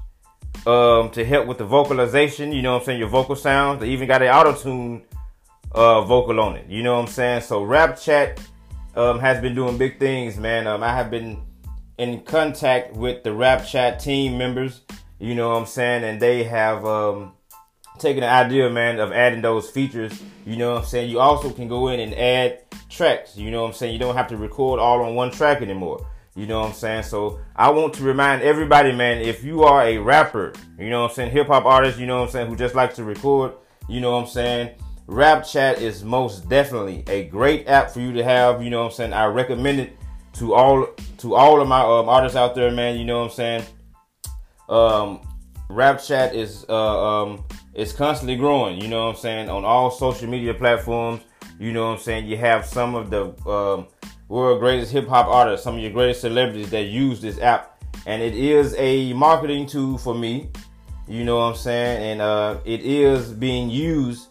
um, 0.66 1.10
to 1.12 1.24
help 1.24 1.48
with 1.48 1.58
the 1.58 1.66
vocalization, 1.66 2.52
you 2.52 2.62
know 2.62 2.74
what 2.74 2.80
I'm 2.80 2.86
saying? 2.86 3.00
Your 3.00 3.10
vocal 3.10 3.36
sounds. 3.36 3.80
They 3.80 3.90
even 3.90 4.08
got 4.08 4.22
an 4.22 4.30
auto 4.30 4.54
tune 4.54 5.04
uh, 5.72 6.02
vocal 6.02 6.40
on 6.40 6.56
it, 6.56 6.68
you 6.68 6.84
know 6.84 6.96
what 6.96 7.02
I'm 7.02 7.08
saying? 7.08 7.42
So, 7.42 7.64
Rap 7.64 8.00
Chat 8.00 8.40
um, 8.96 9.20
has 9.20 9.40
been 9.42 9.56
doing 9.56 9.78
big 9.78 10.00
things, 10.00 10.38
man. 10.38 10.68
Um, 10.68 10.84
I 10.84 10.96
have 10.96 11.12
been 11.12 11.42
in 11.98 12.22
contact 12.22 12.96
with 12.96 13.24
the 13.24 13.34
Rap 13.34 13.66
Chat 13.66 14.00
team 14.00 14.38
members, 14.38 14.82
you 15.24 15.36
know 15.36 15.52
what 15.52 15.56
I'm 15.56 15.66
saying, 15.66 16.04
and 16.04 16.22
they 16.22 16.44
have 16.44 16.86
um, 16.86 17.32
taken 17.98 18.22
the 18.22 18.30
idea, 18.30 18.70
man, 18.70 19.00
of 19.00 19.14
adding 19.14 19.42
those 19.42 19.70
features. 19.70 20.22
You 20.46 20.58
know 20.58 20.74
what 20.74 20.80
I'm 20.82 20.86
saying. 20.86 21.10
You 21.10 21.22
also 21.22 21.50
can 21.50 21.70
go 21.70 21.88
in 21.88 22.02
and 22.02 22.14
add 22.14 22.60
tracks. 22.90 23.38
You 23.38 23.50
know 23.50 23.62
what 23.62 23.70
I'm 23.70 23.74
saying. 23.74 23.94
You 23.94 24.00
don't 24.00 24.18
have 24.18 24.28
to 24.28 24.38
record 24.38 24.82
all 24.82 25.02
on 25.02 25.16
one 25.16 25.32
track 25.32 25.62
anymore. 25.62 26.06
You 26.36 26.46
know 26.46 26.60
what 26.60 26.68
I'm 26.68 26.74
saying? 26.74 27.04
So 27.04 27.40
I 27.56 27.70
want 27.70 27.94
to 27.94 28.04
remind 28.04 28.42
everybody, 28.42 28.92
man, 28.92 29.20
if 29.20 29.46
you 29.46 29.64
are 29.64 29.84
a 29.84 29.98
rapper, 29.98 30.52
you 30.78 30.90
know 30.90 31.04
what 31.04 31.12
I'm 31.12 31.16
saying, 31.16 31.32
hip 31.32 31.48
hop 31.48 31.64
artist, 31.64 32.00
you 32.00 32.06
know 32.06 32.18
what 32.20 32.26
I'm 32.26 32.32
saying, 32.32 32.48
who 32.50 32.58
just 32.58 32.76
likes 32.76 32.98
to 32.98 33.06
record, 33.06 33.54
you 33.88 34.02
know 34.02 34.12
what 34.12 34.24
I'm 34.24 34.28
saying, 34.28 34.72
Rap 35.08 35.46
Chat 35.46 35.82
is 35.82 36.04
most 36.04 36.50
definitely 36.50 37.06
a 37.08 37.26
great 37.26 37.70
app 37.70 37.92
for 37.92 38.02
you 38.02 38.12
to 38.14 38.24
have. 38.26 38.62
You 38.62 38.72
know 38.72 38.80
what 38.80 38.88
I'm 38.88 38.92
saying? 38.92 39.14
I 39.14 39.28
recommend 39.28 39.80
it 39.80 39.98
to 40.34 40.54
all 40.54 40.88
to 41.20 41.36
all 41.36 41.62
of 41.62 41.68
my 41.70 41.80
um, 41.80 42.10
artists 42.10 42.36
out 42.36 42.56
there, 42.56 42.72
man. 42.72 42.98
You 42.98 43.06
know 43.06 43.20
what 43.20 43.26
I'm 43.26 43.32
saying? 43.32 43.64
Um, 44.74 45.22
Rap 45.70 46.02
Chat 46.02 46.36
is 46.36 46.66
uh, 46.68 47.24
um, 47.24 47.44
is 47.74 47.94
constantly 47.94 48.36
growing. 48.36 48.82
You 48.82 48.88
know 48.88 49.06
what 49.06 49.16
I'm 49.16 49.22
saying? 49.22 49.50
On 49.50 49.64
all 49.64 49.92
social 49.92 50.28
media 50.28 50.54
platforms. 50.54 51.22
You 51.60 51.72
know 51.72 51.86
what 51.86 51.98
I'm 51.98 52.00
saying? 52.00 52.26
You 52.28 52.38
have 52.38 52.66
some 52.66 52.96
of 52.96 53.10
the 53.10 53.26
um, 53.48 53.88
world 54.28 54.60
greatest 54.60 54.92
hip 54.92 55.08
hop 55.08 55.28
artists, 55.28 55.64
some 55.64 55.76
of 55.76 55.82
your 55.82 55.92
greatest 55.92 56.22
celebrities 56.22 56.72
that 56.72 56.86
use 56.86 57.22
this 57.22 57.40
app, 57.40 57.84
and 58.08 58.22
it 58.22 58.34
is 58.34 58.76
a 58.78 59.14
marketing 59.14 59.68
tool 59.68 59.98
for 59.98 60.16
me. 60.16 60.50
You 61.08 61.24
know 61.24 61.38
what 61.38 61.44
I'm 61.44 61.56
saying? 61.56 62.12
And 62.12 62.22
uh, 62.22 62.60
it 62.66 62.82
is 62.82 63.32
being 63.32 63.70
used 63.70 64.30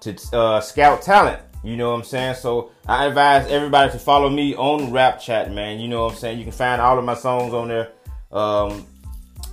to 0.00 0.16
uh, 0.32 0.60
scout 0.60 1.02
talent. 1.02 1.40
You 1.62 1.76
know 1.76 1.90
what 1.90 1.98
I'm 1.98 2.04
saying? 2.04 2.36
So 2.36 2.70
I 2.86 3.06
advise 3.06 3.46
everybody 3.48 3.92
to 3.92 3.98
follow 3.98 4.30
me 4.30 4.54
on 4.54 4.92
Rap 4.92 5.20
Chat, 5.20 5.52
man. 5.52 5.80
You 5.80 5.88
know 5.88 6.04
what 6.04 6.12
I'm 6.12 6.18
saying? 6.18 6.38
You 6.38 6.44
can 6.44 6.52
find 6.52 6.80
all 6.80 6.98
of 6.98 7.04
my 7.04 7.14
songs 7.14 7.52
on 7.52 7.68
there, 7.68 7.92
um, 8.32 8.86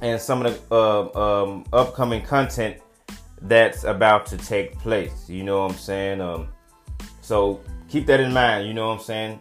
and 0.01 0.19
some 0.19 0.45
of 0.45 0.69
the 0.69 0.75
uh, 0.75 1.43
um, 1.43 1.65
upcoming 1.73 2.21
content 2.21 2.77
that's 3.41 3.83
about 3.83 4.25
to 4.27 4.37
take 4.37 4.77
place. 4.79 5.29
You 5.29 5.43
know 5.43 5.61
what 5.61 5.71
I'm 5.71 5.77
saying? 5.77 6.21
Um, 6.21 6.49
so 7.21 7.61
keep 7.89 8.05
that 8.07 8.19
in 8.19 8.33
mind. 8.33 8.67
You 8.67 8.73
know 8.73 8.87
what 8.87 8.99
I'm 8.99 9.03
saying? 9.03 9.39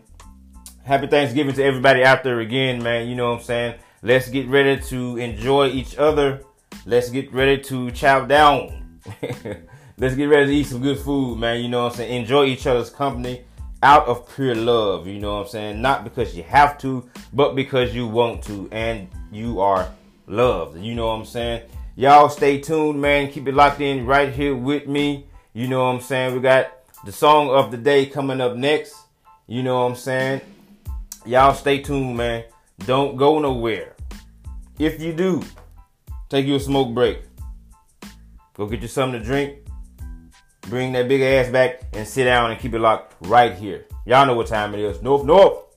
Happy 0.82 1.06
Thanksgiving 1.06 1.54
to 1.54 1.62
everybody 1.62 2.02
out 2.02 2.24
there 2.24 2.40
again, 2.40 2.82
man. 2.82 3.08
You 3.08 3.14
know 3.14 3.30
what 3.30 3.40
I'm 3.40 3.44
saying? 3.44 3.74
Let's 4.02 4.28
get 4.28 4.48
ready 4.48 4.80
to 4.80 5.16
enjoy 5.18 5.68
each 5.68 5.96
other. 5.96 6.42
Let's 6.86 7.10
get 7.10 7.32
ready 7.32 7.60
to 7.64 7.90
chow 7.90 8.24
down. 8.24 9.00
Let's 9.98 10.14
get 10.14 10.26
ready 10.26 10.46
to 10.46 10.52
eat 10.52 10.66
some 10.66 10.80
good 10.80 10.98
food, 10.98 11.38
man. 11.38 11.60
You 11.62 11.68
know 11.68 11.84
what 11.84 11.92
I'm 11.92 11.98
saying? 11.98 12.22
Enjoy 12.22 12.46
each 12.46 12.66
other's 12.66 12.88
company 12.88 13.44
out 13.82 14.06
of 14.06 14.34
pure 14.34 14.54
love. 14.54 15.06
You 15.06 15.20
know 15.20 15.34
what 15.34 15.42
I'm 15.42 15.48
saying? 15.48 15.82
Not 15.82 16.04
because 16.04 16.34
you 16.34 16.42
have 16.44 16.78
to, 16.78 17.08
but 17.34 17.54
because 17.54 17.94
you 17.94 18.06
want 18.06 18.42
to 18.44 18.68
and 18.72 19.08
you 19.30 19.60
are 19.60 19.90
loved. 20.30 20.78
You 20.78 20.94
know 20.94 21.08
what 21.08 21.14
I'm 21.14 21.24
saying? 21.24 21.62
Y'all 21.96 22.28
stay 22.28 22.60
tuned, 22.60 23.00
man. 23.00 23.30
Keep 23.30 23.48
it 23.48 23.54
locked 23.54 23.80
in 23.80 24.06
right 24.06 24.32
here 24.32 24.54
with 24.54 24.86
me. 24.86 25.26
You 25.52 25.68
know 25.68 25.84
what 25.84 25.96
I'm 25.96 26.00
saying? 26.00 26.34
We 26.34 26.40
got 26.40 26.72
the 27.04 27.12
song 27.12 27.50
of 27.50 27.70
the 27.70 27.76
day 27.76 28.06
coming 28.06 28.40
up 28.40 28.56
next. 28.56 28.94
You 29.46 29.62
know 29.62 29.80
what 29.80 29.90
I'm 29.90 29.96
saying? 29.96 30.40
Y'all 31.26 31.54
stay 31.54 31.82
tuned, 31.82 32.16
man. 32.16 32.44
Don't 32.86 33.16
go 33.16 33.38
nowhere. 33.40 33.96
If 34.78 35.02
you 35.02 35.12
do, 35.12 35.42
take 36.28 36.46
you 36.46 36.54
a 36.54 36.60
smoke 36.60 36.94
break. 36.94 37.18
Go 38.54 38.66
get 38.66 38.80
you 38.80 38.88
something 38.88 39.20
to 39.20 39.26
drink. 39.26 39.58
Bring 40.62 40.92
that 40.92 41.08
big 41.08 41.20
ass 41.20 41.50
back 41.50 41.82
and 41.92 42.06
sit 42.06 42.24
down 42.24 42.50
and 42.50 42.60
keep 42.60 42.72
it 42.74 42.78
locked 42.78 43.14
right 43.26 43.54
here. 43.54 43.86
Y'all 44.06 44.24
know 44.24 44.34
what 44.34 44.46
time 44.46 44.72
it 44.74 44.80
is. 44.80 45.02
Nope, 45.02 45.24
nope. 45.26 45.69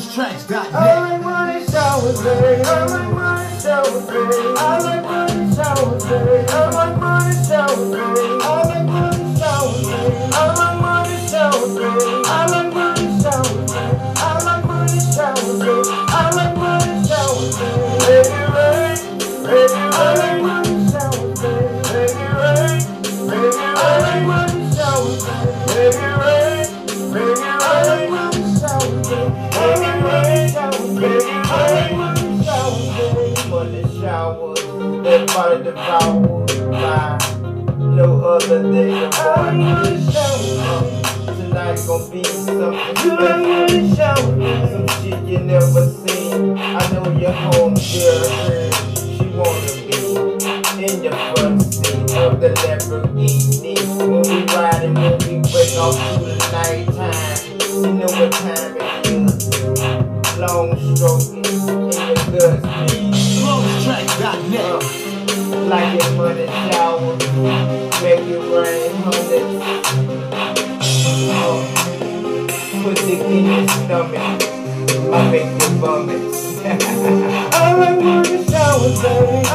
I 0.00 1.00
like 1.00 1.22
money 1.22 1.66
showers, 1.66 2.22
babe. 2.22 2.64
I 2.64 2.86
like 2.86 3.12
money 3.12 3.60
showers, 3.60 4.06
babe. 4.06 4.54
I 4.56 4.78
like 4.78 5.02
money 5.02 5.54
showers, 5.56 6.04
babe. 6.04 6.46
I 6.48 6.70
like 6.70 6.96
money 7.00 7.34
showers, 7.42 7.90
babe. 7.90 8.42
I 8.42 8.62
like 8.62 8.86
money 8.86 9.36
showers, 9.38 9.82
babe. 9.82 10.30
I 10.32 10.54
like 10.54 10.80
money 10.80 11.26
showers, 11.26 11.74
babe. 11.74 12.26
I 12.26 12.46
like 12.46 12.72
money 12.72 13.20
showers, 13.20 13.72
babe. 13.72 14.14
I 14.18 14.38
like 14.46 14.64
money 14.66 15.00
showers, 15.00 15.58
babe. 15.58 15.86
I 15.90 16.30
like 16.36 16.54
money 16.56 16.94
showers, 17.08 17.58
babe. 17.58 17.98
Baby 18.06 18.38
rain, 18.54 18.98
baby 19.42 19.74
I 19.74 19.77
body 35.38 35.62
devoured 35.62 36.48
by 36.72 37.16
no 37.78 38.24
other 38.24 38.60
than 38.60 38.72
the 38.72 39.08
body. 39.14 39.70
Tonight 41.26 41.78
gonna 41.86 42.10
be 42.10 42.24
something 42.24 42.96
special. 43.94 44.24
Some 44.72 44.88
shit 44.98 45.22
you 45.28 45.38
never 45.38 45.86
seen. 45.86 46.58
I 46.58 46.82
know 46.92 47.06
your 47.12 47.30
home 47.30 47.74
girl, 47.74 48.24
she 49.14 49.26
wanna 49.38 49.74
be 49.86 50.00
in 50.84 51.02
the 51.06 51.12
front 51.30 51.62
seat 51.62 52.16
of 52.16 52.40
the 52.40 52.50
Lamborghini. 52.62 53.78
When 53.96 54.22
we 54.22 54.42
riding, 54.52 54.94
when 54.94 55.18
we 55.18 55.38
break 55.52 55.72
off 55.78 55.94
through 56.14 56.34
the 56.34 56.38
nighttime. 56.50 57.38
You 57.78 57.94
know 57.94 58.10
what 58.18 58.32
time 58.32 58.74
it 58.76 59.06
is. 59.06 60.38
Long 60.38 60.74
stroking 60.96 61.77
like 65.68 66.02
a 66.02 66.10
money 66.16 66.46
shower, 66.46 67.16
make 68.00 68.24
it 68.24 68.40
rain 68.48 68.94
hundreds. 69.04 69.60
Oh, 71.30 71.60
put 72.82 72.98
it 73.02 73.20
in 73.26 73.44
your 73.44 73.68
stomach, 73.68 74.42
I 75.12 75.30
make 75.30 75.62
you 75.62 75.68
vomit. 75.78 76.22
I 77.54 77.74
like 77.74 78.02
money 78.02 78.44
showers, 78.46 79.02
baby. 79.02 79.47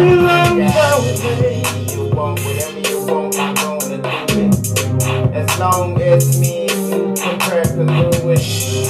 Baby, 0.00 0.16
like 0.16 0.52
a. 0.56 1.92
You 1.92 2.08
want 2.14 2.40
whatever 2.40 2.78
you 2.88 3.04
want, 3.04 3.38
I'm 3.38 3.54
gonna 3.54 3.98
do 3.98 4.48
it. 4.48 5.34
As 5.34 5.58
long 5.58 6.00
as 6.00 6.40
me 6.40 6.68
and 6.70 6.88
you 6.88 7.14
compare 7.22 7.64
to 7.64 7.84
Louis, 7.84 8.88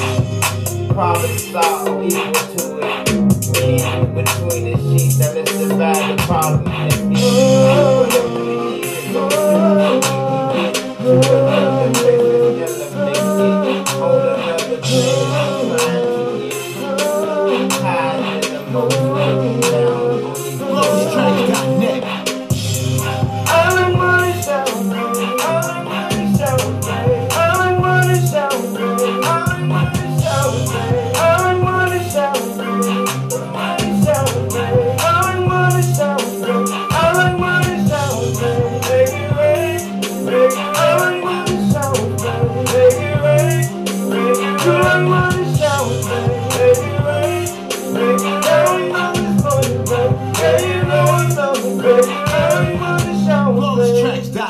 problem 0.91 1.37
solved 1.39 2.13
equal 2.13 2.33
to 2.33 2.79
it. 2.79 3.11
Me 3.59 3.83
and 3.83 4.17
you 4.17 4.23
between 4.23 4.63
the 4.71 4.99
sheets, 4.99 5.19
now 5.19 5.33
let's 5.33 5.51
divide 5.51 6.17
the 6.17 6.23
problem. 6.29 7.10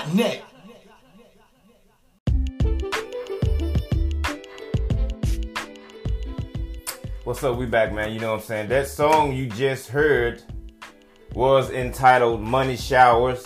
FlawlessTracks.net. 0.01 0.45
What's 7.25 7.45
up? 7.45 7.57
We 7.57 7.67
back, 7.67 7.93
man. 7.93 8.13
You 8.13 8.21
know 8.21 8.33
what 8.33 8.41
I'm 8.41 8.47
saying? 8.47 8.69
That 8.69 8.89
song 8.89 9.35
you 9.35 9.47
just 9.47 9.89
heard 9.89 10.43
was 11.35 11.71
entitled 11.71 12.41
Money 12.41 12.77
Showers 12.77 13.45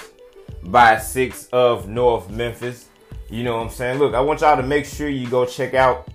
by 0.65 0.99
six 0.99 1.49
of 1.49 1.89
North 1.89 2.31
Memphis. 2.31 2.89
You 3.29 3.43
know 3.43 3.57
what 3.57 3.65
I'm 3.65 3.71
saying? 3.71 3.99
Look, 3.99 4.15
I 4.15 4.21
want 4.21 4.41
y'all 4.41 4.57
to 4.57 4.63
make 4.63 4.87
sure 4.87 5.09
you 5.09 5.29
go 5.29 5.45
check 5.45 5.75
out 5.75 6.09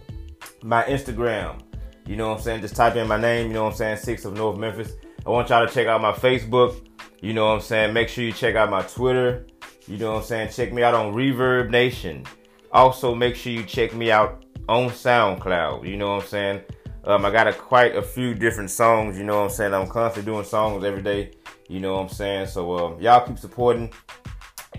my 0.63 0.83
Instagram. 0.83 1.61
You 2.07 2.15
know 2.15 2.29
what 2.29 2.37
I'm 2.37 2.43
saying? 2.43 2.61
Just 2.61 2.75
type 2.75 2.95
in 2.95 3.07
my 3.07 3.19
name, 3.19 3.47
you 3.47 3.53
know 3.53 3.65
what 3.65 3.71
I'm 3.71 3.77
saying? 3.77 3.97
Six 3.97 4.25
of 4.25 4.33
North 4.33 4.57
Memphis. 4.57 4.93
I 5.25 5.29
want 5.29 5.49
y'all 5.49 5.67
to 5.67 5.71
check 5.71 5.85
out 5.85 6.01
my 6.01 6.13
Facebook. 6.13 6.87
You 7.21 7.33
know 7.33 7.47
what 7.47 7.55
I'm 7.55 7.61
saying? 7.61 7.93
Make 7.93 8.07
sure 8.09 8.23
you 8.23 8.31
check 8.31 8.55
out 8.55 8.69
my 8.71 8.81
Twitter. 8.83 9.45
You 9.89 9.97
know 9.97 10.11
what 10.11 10.17
I'm 10.19 10.23
saying? 10.23 10.49
Check 10.51 10.71
me 10.71 10.83
out 10.83 10.93
on 10.93 11.15
Reverb 11.15 11.71
Nation. 11.71 12.23
Also, 12.71 13.15
make 13.15 13.35
sure 13.35 13.51
you 13.51 13.63
check 13.63 13.95
me 13.95 14.11
out 14.11 14.45
on 14.69 14.89
SoundCloud. 14.89 15.87
You 15.89 15.97
know 15.97 16.15
what 16.15 16.23
I'm 16.23 16.29
saying? 16.29 16.61
Um, 17.05 17.25
I 17.25 17.31
got 17.31 17.47
a, 17.47 17.53
quite 17.53 17.95
a 17.95 18.01
few 18.03 18.35
different 18.35 18.69
songs. 18.69 19.17
You 19.17 19.23
know 19.23 19.37
what 19.37 19.45
I'm 19.45 19.49
saying? 19.49 19.73
I'm 19.73 19.87
constantly 19.87 20.31
doing 20.31 20.45
songs 20.45 20.83
every 20.83 21.01
day. 21.01 21.31
You 21.67 21.79
know 21.79 21.95
what 21.95 22.01
I'm 22.01 22.09
saying? 22.09 22.47
So 22.47 22.77
um, 22.77 23.01
y'all 23.01 23.25
keep 23.25 23.39
supporting 23.39 23.91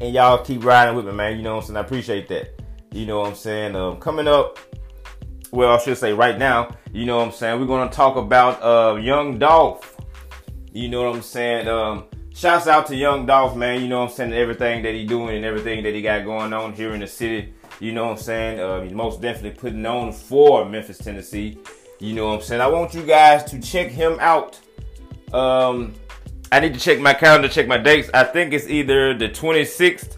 and 0.00 0.14
y'all 0.14 0.44
keep 0.44 0.64
riding 0.64 0.94
with 0.94 1.06
me, 1.06 1.12
man. 1.12 1.36
You 1.36 1.42
know 1.42 1.56
what 1.56 1.62
I'm 1.62 1.66
saying? 1.66 1.76
I 1.78 1.80
appreciate 1.80 2.28
that. 2.28 2.62
You 2.92 3.04
know 3.06 3.18
what 3.18 3.30
I'm 3.30 3.34
saying? 3.34 3.74
Um, 3.74 3.96
coming 3.98 4.28
up, 4.28 4.60
well, 5.50 5.72
I 5.72 5.78
should 5.78 5.98
say 5.98 6.12
right 6.12 6.38
now, 6.38 6.70
you 6.92 7.04
know 7.04 7.18
what 7.18 7.26
I'm 7.26 7.32
saying? 7.32 7.60
We're 7.60 7.66
gonna 7.66 7.90
talk 7.90 8.14
about 8.14 8.62
uh, 8.62 8.96
Young 8.96 9.40
Dolph. 9.40 9.96
You 10.72 10.88
know 10.88 11.02
what 11.02 11.16
I'm 11.16 11.22
saying? 11.22 11.66
Um, 11.66 12.04
shouts 12.34 12.66
out 12.66 12.86
to 12.86 12.96
Young 12.96 13.26
Dolph, 13.26 13.56
man. 13.56 13.82
You 13.82 13.88
know 13.88 14.00
what 14.00 14.10
I'm 14.10 14.16
saying? 14.16 14.32
Everything 14.32 14.82
that 14.82 14.94
he 14.94 15.04
doing 15.04 15.36
and 15.36 15.44
everything 15.44 15.82
that 15.84 15.94
he 15.94 16.02
got 16.02 16.24
going 16.24 16.52
on 16.52 16.72
here 16.72 16.92
in 16.94 17.00
the 17.00 17.06
city. 17.06 17.54
You 17.80 17.92
know 17.92 18.04
what 18.04 18.12
I'm 18.12 18.18
saying? 18.18 18.60
Uh, 18.60 18.82
he's 18.82 18.92
most 18.92 19.20
definitely 19.20 19.58
putting 19.58 19.84
on 19.86 20.12
for 20.12 20.64
Memphis, 20.64 20.98
Tennessee. 20.98 21.58
You 21.98 22.14
know 22.14 22.28
what 22.28 22.34
I'm 22.36 22.42
saying? 22.42 22.60
I 22.60 22.66
want 22.66 22.94
you 22.94 23.02
guys 23.02 23.44
to 23.44 23.60
check 23.60 23.88
him 23.90 24.18
out. 24.20 24.58
Um, 25.32 25.94
I 26.52 26.60
need 26.60 26.74
to 26.74 26.80
check 26.80 26.98
my 26.98 27.14
calendar, 27.14 27.48
check 27.48 27.68
my 27.68 27.78
dates. 27.78 28.10
I 28.12 28.24
think 28.24 28.52
it's 28.52 28.68
either 28.68 29.16
the 29.16 29.28
26th 29.28 30.16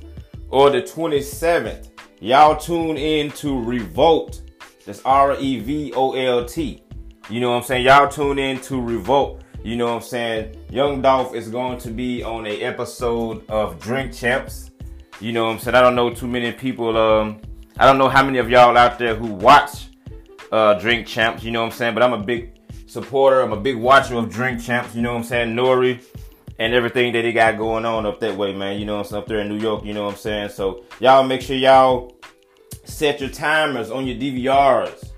or 0.49 0.71
the 0.71 0.83
27th. 0.83 1.91
Y'all 2.21 2.57
tune 2.57 2.97
in 2.97 3.31
to 3.33 3.61
Revolt. 3.63 4.43
That's 4.87 5.03
R 5.05 5.37
E 5.39 5.61
V 5.61 5.93
O 5.95 6.13
L 6.15 6.45
T. 6.45 6.83
You 7.29 7.41
know 7.41 7.51
what 7.51 7.57
I'm 7.57 7.63
saying? 7.63 7.85
Y'all 7.85 8.09
tune 8.09 8.39
in 8.39 8.61
to 8.63 8.81
Revolt. 8.81 9.42
You 9.65 9.77
know 9.77 9.87
what 9.87 9.95
I'm 9.95 10.03
saying? 10.03 10.57
Young 10.71 11.03
Dolph 11.03 11.35
is 11.35 11.49
going 11.49 11.79
to 11.79 11.91
be 11.91 12.23
on 12.25 12.47
a 12.47 12.63
episode 12.63 13.49
of 13.49 13.79
Drink 13.79 14.13
Champs. 14.13 14.73
You 15.21 15.33
know 15.33 15.45
what 15.45 15.53
I'm 15.53 15.59
saying? 15.61 15.77
I 15.77 15.81
don't 15.83 15.95
know 15.95 16.11
too 16.11 16.27
many 16.27 16.51
people. 16.51 16.97
Um, 16.97 17.41
I 17.79 17.87
don't 17.87 17.97
know 17.97 18.09
how 18.09 18.25
many 18.25 18.39
of 18.39 18.51
y'all 18.51 18.77
out 18.77 18.99
there 18.99 19.15
who 19.15 19.27
watch 19.27 19.89
uh, 20.51 20.75
Drink 20.75 21.07
Champs. 21.07 21.45
You 21.45 21.53
know 21.53 21.61
what 21.61 21.73
I'm 21.73 21.79
saying? 21.79 21.95
But 21.95 22.03
I'm 22.03 22.13
a 22.13 22.23
big 22.23 22.59
supporter. 22.87 23.41
I'm 23.41 23.53
a 23.53 23.61
big 23.61 23.77
watcher 23.77 24.17
of 24.17 24.31
Drink 24.31 24.61
Champs. 24.61 24.97
You 24.97 25.03
know 25.03 25.13
what 25.13 25.19
I'm 25.19 25.25
saying? 25.25 25.51
N.O.R.E. 25.51 26.01
and 26.59 26.75
everything 26.75 27.13
that 27.13 27.25
he 27.25 27.33
got 27.33 27.57
going 27.57 27.85
on 27.85 28.05
up 28.05 28.19
that 28.19 28.37
way, 28.37 28.53
man. 28.53 28.81
You 28.81 28.85
know 28.85 29.01
saying? 29.05 29.23
Up 29.23 29.29
there 29.29 29.39
in 29.41 29.49
New 29.49 29.59
York, 29.59 29.85
you 29.85 29.95
know 29.95 30.05
what 30.05 30.15
I'm 30.15 30.19
saying? 30.19 30.49
So 30.51 30.85
y'all 30.99 31.23
make 31.23 31.41
sure 31.41 31.57
y'all 31.57 32.17
set 32.85 33.21
your 33.21 33.31
timers 33.31 33.93
on 33.93 34.09
your 34.09 34.17
DVRs. 34.17 35.11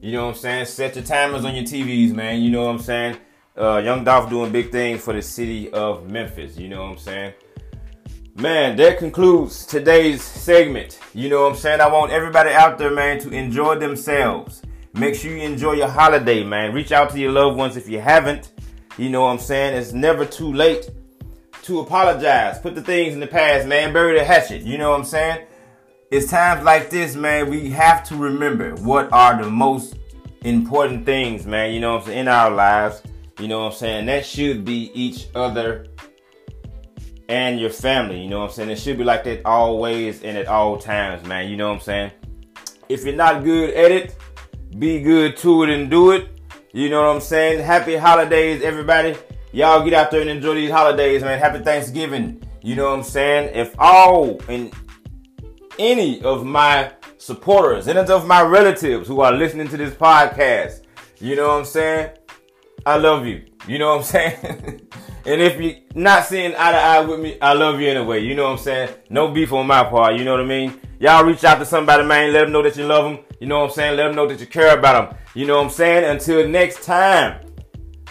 You 0.00 0.12
know 0.12 0.26
what 0.26 0.34
I'm 0.34 0.40
saying? 0.40 0.66
Set 0.66 0.96
your 0.96 1.04
timers 1.04 1.44
on 1.44 1.54
your 1.54 1.64
TVs, 1.64 2.12
man. 2.12 2.42
You 2.42 2.50
know 2.50 2.64
what 2.64 2.72
I'm 2.72 2.78
saying? 2.80 3.18
Uh, 3.56 3.78
Young 3.78 4.02
Dolph 4.02 4.28
doing 4.28 4.50
big 4.50 4.72
things 4.72 5.00
for 5.00 5.12
the 5.12 5.22
city 5.22 5.70
of 5.72 6.10
Memphis. 6.10 6.56
You 6.56 6.68
know 6.68 6.82
what 6.82 6.90
I'm 6.90 6.98
saying? 6.98 7.34
Man, 8.34 8.76
that 8.76 8.98
concludes 8.98 9.64
today's 9.64 10.22
segment. 10.22 10.98
You 11.14 11.28
know 11.28 11.42
what 11.42 11.52
I'm 11.52 11.58
saying? 11.58 11.80
I 11.80 11.86
want 11.86 12.10
everybody 12.10 12.50
out 12.50 12.78
there, 12.78 12.90
man, 12.90 13.20
to 13.20 13.30
enjoy 13.30 13.78
themselves. 13.78 14.62
Make 14.94 15.14
sure 15.14 15.30
you 15.30 15.42
enjoy 15.42 15.74
your 15.74 15.88
holiday, 15.88 16.42
man. 16.42 16.74
Reach 16.74 16.90
out 16.90 17.10
to 17.10 17.18
your 17.20 17.30
loved 17.30 17.56
ones 17.56 17.76
if 17.76 17.88
you 17.88 18.00
haven't. 18.00 18.50
You 18.98 19.10
know 19.10 19.22
what 19.22 19.28
I'm 19.28 19.38
saying? 19.38 19.76
It's 19.76 19.92
never 19.92 20.26
too 20.26 20.52
late 20.52 20.90
to 21.62 21.78
apologize. 21.78 22.58
Put 22.58 22.74
the 22.74 22.82
things 22.82 23.14
in 23.14 23.20
the 23.20 23.26
past, 23.28 23.68
man. 23.68 23.92
Bury 23.92 24.18
the 24.18 24.24
hatchet. 24.24 24.62
You 24.62 24.78
know 24.78 24.90
what 24.90 24.98
I'm 24.98 25.06
saying? 25.06 25.46
It's 26.10 26.28
times 26.28 26.64
like 26.64 26.90
this, 26.90 27.14
man, 27.14 27.48
we 27.48 27.70
have 27.70 28.02
to 28.08 28.16
remember 28.16 28.74
what 28.76 29.12
are 29.12 29.40
the 29.40 29.48
most 29.48 29.96
important 30.42 31.06
things, 31.06 31.46
man, 31.46 31.72
you 31.72 31.80
know 31.80 31.94
what 31.94 32.02
I'm 32.02 32.06
saying, 32.06 32.18
in 32.18 32.28
our 32.28 32.50
lives. 32.50 33.02
You 33.38 33.48
know 33.48 33.60
what 33.60 33.72
I'm 33.72 33.78
saying? 33.78 34.06
That 34.06 34.24
should 34.24 34.64
be 34.64 34.90
each 34.94 35.26
other 35.34 35.86
and 37.28 37.58
your 37.58 37.70
family. 37.70 38.22
You 38.22 38.28
know 38.28 38.40
what 38.40 38.50
I'm 38.50 38.52
saying? 38.52 38.70
It 38.70 38.78
should 38.78 38.98
be 38.98 39.04
like 39.04 39.24
that 39.24 39.44
always 39.44 40.22
and 40.22 40.38
at 40.38 40.46
all 40.46 40.78
times, 40.78 41.26
man. 41.26 41.48
You 41.48 41.56
know 41.56 41.68
what 41.68 41.74
I'm 41.74 41.80
saying? 41.80 42.12
If 42.88 43.04
you're 43.04 43.14
not 43.14 43.42
good 43.42 43.74
at 43.74 43.90
it, 43.90 44.16
be 44.78 45.00
good 45.00 45.36
to 45.38 45.64
it 45.64 45.70
and 45.70 45.90
do 45.90 46.12
it. 46.12 46.28
You 46.72 46.90
know 46.90 47.06
what 47.06 47.14
I'm 47.14 47.20
saying? 47.20 47.62
Happy 47.64 47.96
holidays, 47.96 48.62
everybody. 48.62 49.16
Y'all 49.52 49.84
get 49.84 49.94
out 49.94 50.10
there 50.10 50.20
and 50.20 50.30
enjoy 50.30 50.54
these 50.54 50.70
holidays, 50.70 51.22
man. 51.22 51.38
Happy 51.38 51.62
Thanksgiving. 51.62 52.42
You 52.62 52.76
know 52.76 52.90
what 52.90 52.98
I'm 52.98 53.04
saying? 53.04 53.54
If 53.54 53.74
all 53.78 54.40
and 54.48 54.72
any 55.78 56.22
of 56.22 56.44
my 56.44 56.92
supporters, 57.18 57.88
any 57.88 58.00
of 58.00 58.26
my 58.26 58.42
relatives 58.42 59.08
who 59.08 59.20
are 59.20 59.32
listening 59.32 59.68
to 59.68 59.76
this 59.76 59.94
podcast, 59.94 60.82
you 61.20 61.36
know 61.36 61.48
what 61.48 61.58
I'm 61.58 61.64
saying? 61.64 62.10
I 62.86 62.96
love 62.96 63.26
you. 63.26 63.44
You 63.66 63.78
know 63.78 63.96
what 63.96 63.98
I'm 63.98 64.02
saying? 64.04 64.38
and 65.26 65.40
if 65.40 65.60
you're 65.60 65.76
not 65.94 66.24
seeing 66.26 66.54
eye 66.54 66.72
to 66.72 66.78
eye 66.78 67.00
with 67.00 67.20
me, 67.20 67.38
I 67.40 67.54
love 67.54 67.80
you 67.80 67.88
anyway. 67.88 68.22
You 68.22 68.34
know 68.34 68.44
what 68.44 68.52
I'm 68.52 68.58
saying? 68.58 68.94
No 69.08 69.28
beef 69.28 69.52
on 69.52 69.66
my 69.66 69.84
part. 69.84 70.16
You 70.16 70.24
know 70.24 70.32
what 70.32 70.40
I 70.40 70.46
mean? 70.46 70.80
Y'all 71.00 71.24
reach 71.24 71.44
out 71.44 71.58
to 71.58 71.66
somebody, 71.66 72.04
man. 72.04 72.32
Let 72.32 72.42
them 72.42 72.52
know 72.52 72.62
that 72.62 72.76
you 72.76 72.86
love 72.86 73.04
them. 73.04 73.24
You 73.40 73.46
know 73.46 73.60
what 73.60 73.70
I'm 73.70 73.74
saying? 73.74 73.96
Let 73.96 74.06
them 74.08 74.16
know 74.16 74.26
that 74.26 74.38
you 74.38 74.46
care 74.46 74.78
about 74.78 75.10
them. 75.10 75.18
You 75.34 75.46
know 75.46 75.56
what 75.56 75.64
I'm 75.64 75.70
saying? 75.70 76.04
Until 76.04 76.46
next 76.48 76.82
time, 76.84 77.40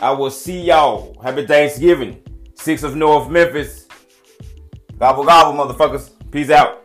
I 0.02 0.12
will 0.12 0.32
see 0.32 0.62
y'all. 0.62 1.16
Happy 1.22 1.46
Thanksgiving. 1.46 2.22
Six 2.56 2.84
of 2.84 2.96
North 2.96 3.30
Memphis. 3.30 3.88
Gobble, 4.98 5.24
gobble, 5.24 5.58
motherfuckers. 5.58 6.12
Peace 6.32 6.50
out. 6.50 6.83